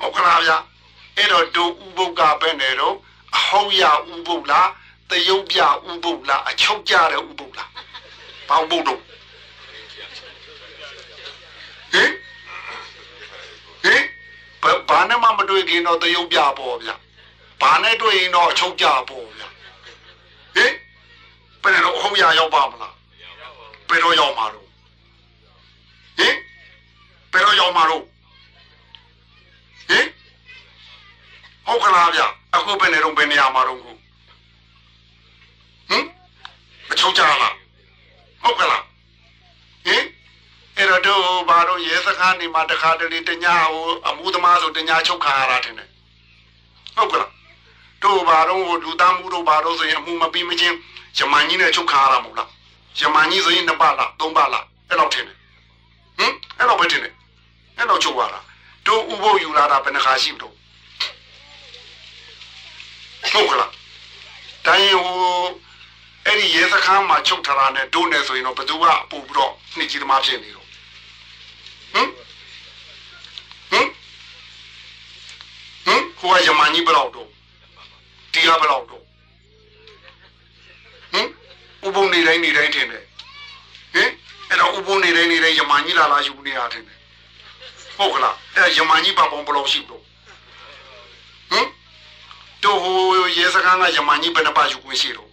[0.00, 0.52] ဟုတ်ကလားဗျ
[1.16, 2.94] အဲ့တော့ဒုဥပုပ်ကပဲနဲ့တော့
[3.36, 3.82] အဟောက်ရ
[4.12, 4.70] ဥပုပ်လား
[5.10, 5.58] တရုပ်ပြ
[5.90, 7.70] ဥပုပ်လားအချုပ်ကြတဲ့ဥပုပ်လား
[8.48, 9.00] ဘောင်ပုပ်တော့
[11.92, 12.10] ဟင်
[13.84, 14.02] ဟင်
[14.62, 16.90] ဘာဘာနဲ့မှမတွေ့ခင်တော့တရုပ်ပြပေါ့ဗျ
[17.60, 19.42] ဘာနဲ့တွေ့ရင်တော့အချုပ်ကြပေါ့ဗျ
[20.56, 20.72] ဟင်
[21.64, 22.94] ဘယ်နဲ့တော့ဟုတ်ရရောက်ပါမလား
[23.88, 24.66] ဘယ်တော့ရောက်မှာတော့
[26.18, 26.34] ဟင်
[27.32, 28.02] ဘယ်တော့ရောက်မှာတော့
[29.88, 30.06] ဟင်
[31.66, 32.22] ဟုတ်ကလားဗျ
[32.54, 33.90] အခုဘယ်နဲ့တော့ဘယ်နေရာမှာတော့ခု
[35.88, 36.04] ဟင်
[36.88, 37.54] မချုံကြလား
[38.42, 38.82] ဟုတ်ကလား
[39.86, 40.04] ဟင်
[40.76, 45.88] အဲ့တော့တို့ဘာလို့ရဲစခန်းနေမှာတခါတလေတညာဟိုအမှုသမားဆိုတညာချုပ်ခါရတာတင်တယ်
[46.96, 47.33] ဟုတ်ကလား
[48.04, 50.76] တို့ဘာတော့ဟိုလူသားမှုတို့ဘာလို့ဆိုရင်အမှုမပြီးမချင်း
[51.18, 52.48] ယမန်ကြီးနဲ့ချုပ်ခါရတာမဟုတ်လား
[53.00, 55.36] ယမန်ကြီးဆိုရင်နှစ်ပတ်လားသုံးပတ်လားအဲ့လောက်တင်တယ်
[56.18, 57.14] ဟင်အဲ့လောက်ပဲတင်တယ်
[57.76, 58.40] အဲ့လောက်ချုပ်ရတာ
[58.86, 60.54] တို့ဥပုပ်ယူလာတာဘယ်နှခါရှိမလို့
[63.32, 63.70] ဟုတ်ကလား
[64.66, 65.14] တိုင်းဟို
[66.26, 70.66] အဲ့ဒီရဲစခန်းမှာချုပ်ထားတာနဲ့ဒိုးနေဆိုရင်တော့ဘယ်သူကပို့ပြီးတော့နှိကြီးသမားဖြစ်နေတော့
[71.94, 72.08] ဟမ်
[73.70, 73.88] ဟမ်
[75.86, 77.28] ဟမ်ဟိုကယမန်ကြီးဘယ်လောက်တော့
[78.34, 79.02] ဒီကဘယ်လောက်တော့
[81.12, 81.28] ဟမ်
[81.86, 83.04] ဥပုံနေတိုင်းနေတိုင်းထင်တယ်
[83.94, 84.10] ဟင်
[84.48, 86.98] အဲ့တော့ဥပုံနေတိုင်းနေတိုင်းယမန်ကြီးလာလာယူနေရထင်တယ်
[87.96, 90.02] ဟုတ်ကလားအဲ့ယမန်ကြီးပပုံဘယ်လောက်ရှိတော့
[91.50, 91.68] ဟမ်
[92.62, 92.98] တို့ဟို
[93.36, 95.30] ရဲစခန်းကယမန်ကြီးဘယ်နှပါယူခွင့်ရှိတော့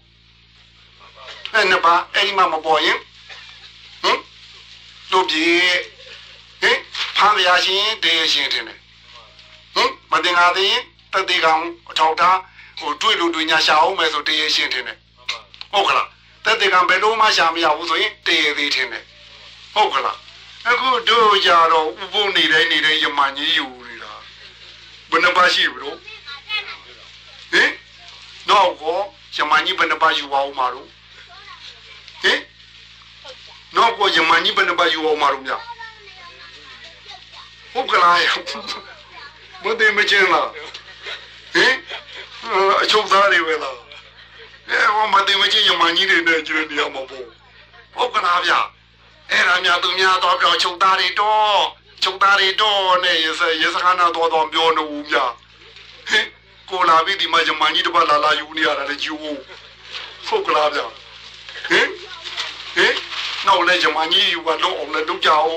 [1.53, 2.97] အဲ့နှစ်ပါးအဲ့ဒီမှမပေါ်ရင်
[4.03, 4.19] ဟင်
[5.11, 5.47] တို့ပြေ
[6.61, 6.77] ဟင်
[7.17, 8.79] ဖမ်းရရှင်တေးရှင်တင်တယ်
[9.75, 10.83] ဟင်မတင်ငါသေးရင်
[11.13, 12.37] တတိကောင်အထောက်ထား
[12.81, 14.97] ဟိုတွေ့လို့တွေ့ညာရှာအောင်မယ်ဆိုတေးရှင်တင်တယ်
[15.73, 16.07] ဟုတ်ကလား
[16.45, 19.03] တတိကောင်ဘယ်လိုမှရှာမရဘူးဆိုရင်တေးသေးတင်တယ်
[19.73, 20.17] ဟုတ်ကလား
[20.67, 24.11] အခုတို့ကြတော့ဥပုံနေတိုင်းနေတိုင်းယမန်ကြီးယူနေတာ
[25.09, 25.97] ဘယ်နှပါရှိဘူးလို့
[27.51, 27.69] ဟင်
[28.49, 28.99] တော့ကော
[29.35, 30.87] ယမန်ကြီးဘယ်နှပါယူအောင်မှာတော့
[32.23, 32.39] ဟင်
[33.75, 35.53] တော့ကိုယမန်ကြီးဘယ်နှပါယူအောင်မလို့မြ
[37.73, 38.17] ဟုတ်ကလား
[39.63, 40.49] မသိမချင်းလား
[41.53, 41.73] ဟင်
[42.81, 43.79] အချုပ်သားတွေပဲလားဟ
[44.69, 47.25] အဲဟောမတင်မချင်းယမန်ကြီးတွေနဲ့ကျွေးနေရမှာပေါ့
[47.95, 48.53] ဟုတ်ကလားဗျ
[49.31, 51.57] အဲ့ဒါများသူများတော့ပြောချုပ်သားတွေတော့
[52.03, 55.15] ချုပ်သားတွေတော့နဲ့ရစရစခနာတော့တော့ပြောနေဦးဗျ
[56.09, 56.25] ဟင်
[56.69, 59.15] ကိုလာပြီးဒီမှာယမန်ကြီးတစ်ပတ်လာလာယူနေရတာလေယူ
[60.27, 60.79] ဟုတ်ကလားဗျ
[61.69, 61.87] ဟင်
[62.75, 62.95] ဟင်
[63.47, 65.49] နောက်လဲယမန်ကြီးယူကတော့အောင်လဲလုပ်ကြအောင်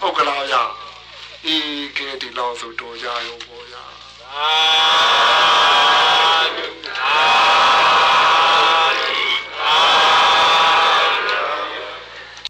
[0.00, 0.56] ဟုတ်ကလားဗျ
[1.46, 3.49] အေးကဲဒီလောက်ဆိုတော့ကြရောပေါ့
[4.32, 4.38] 아멘.
[6.86, 7.69] 아멘.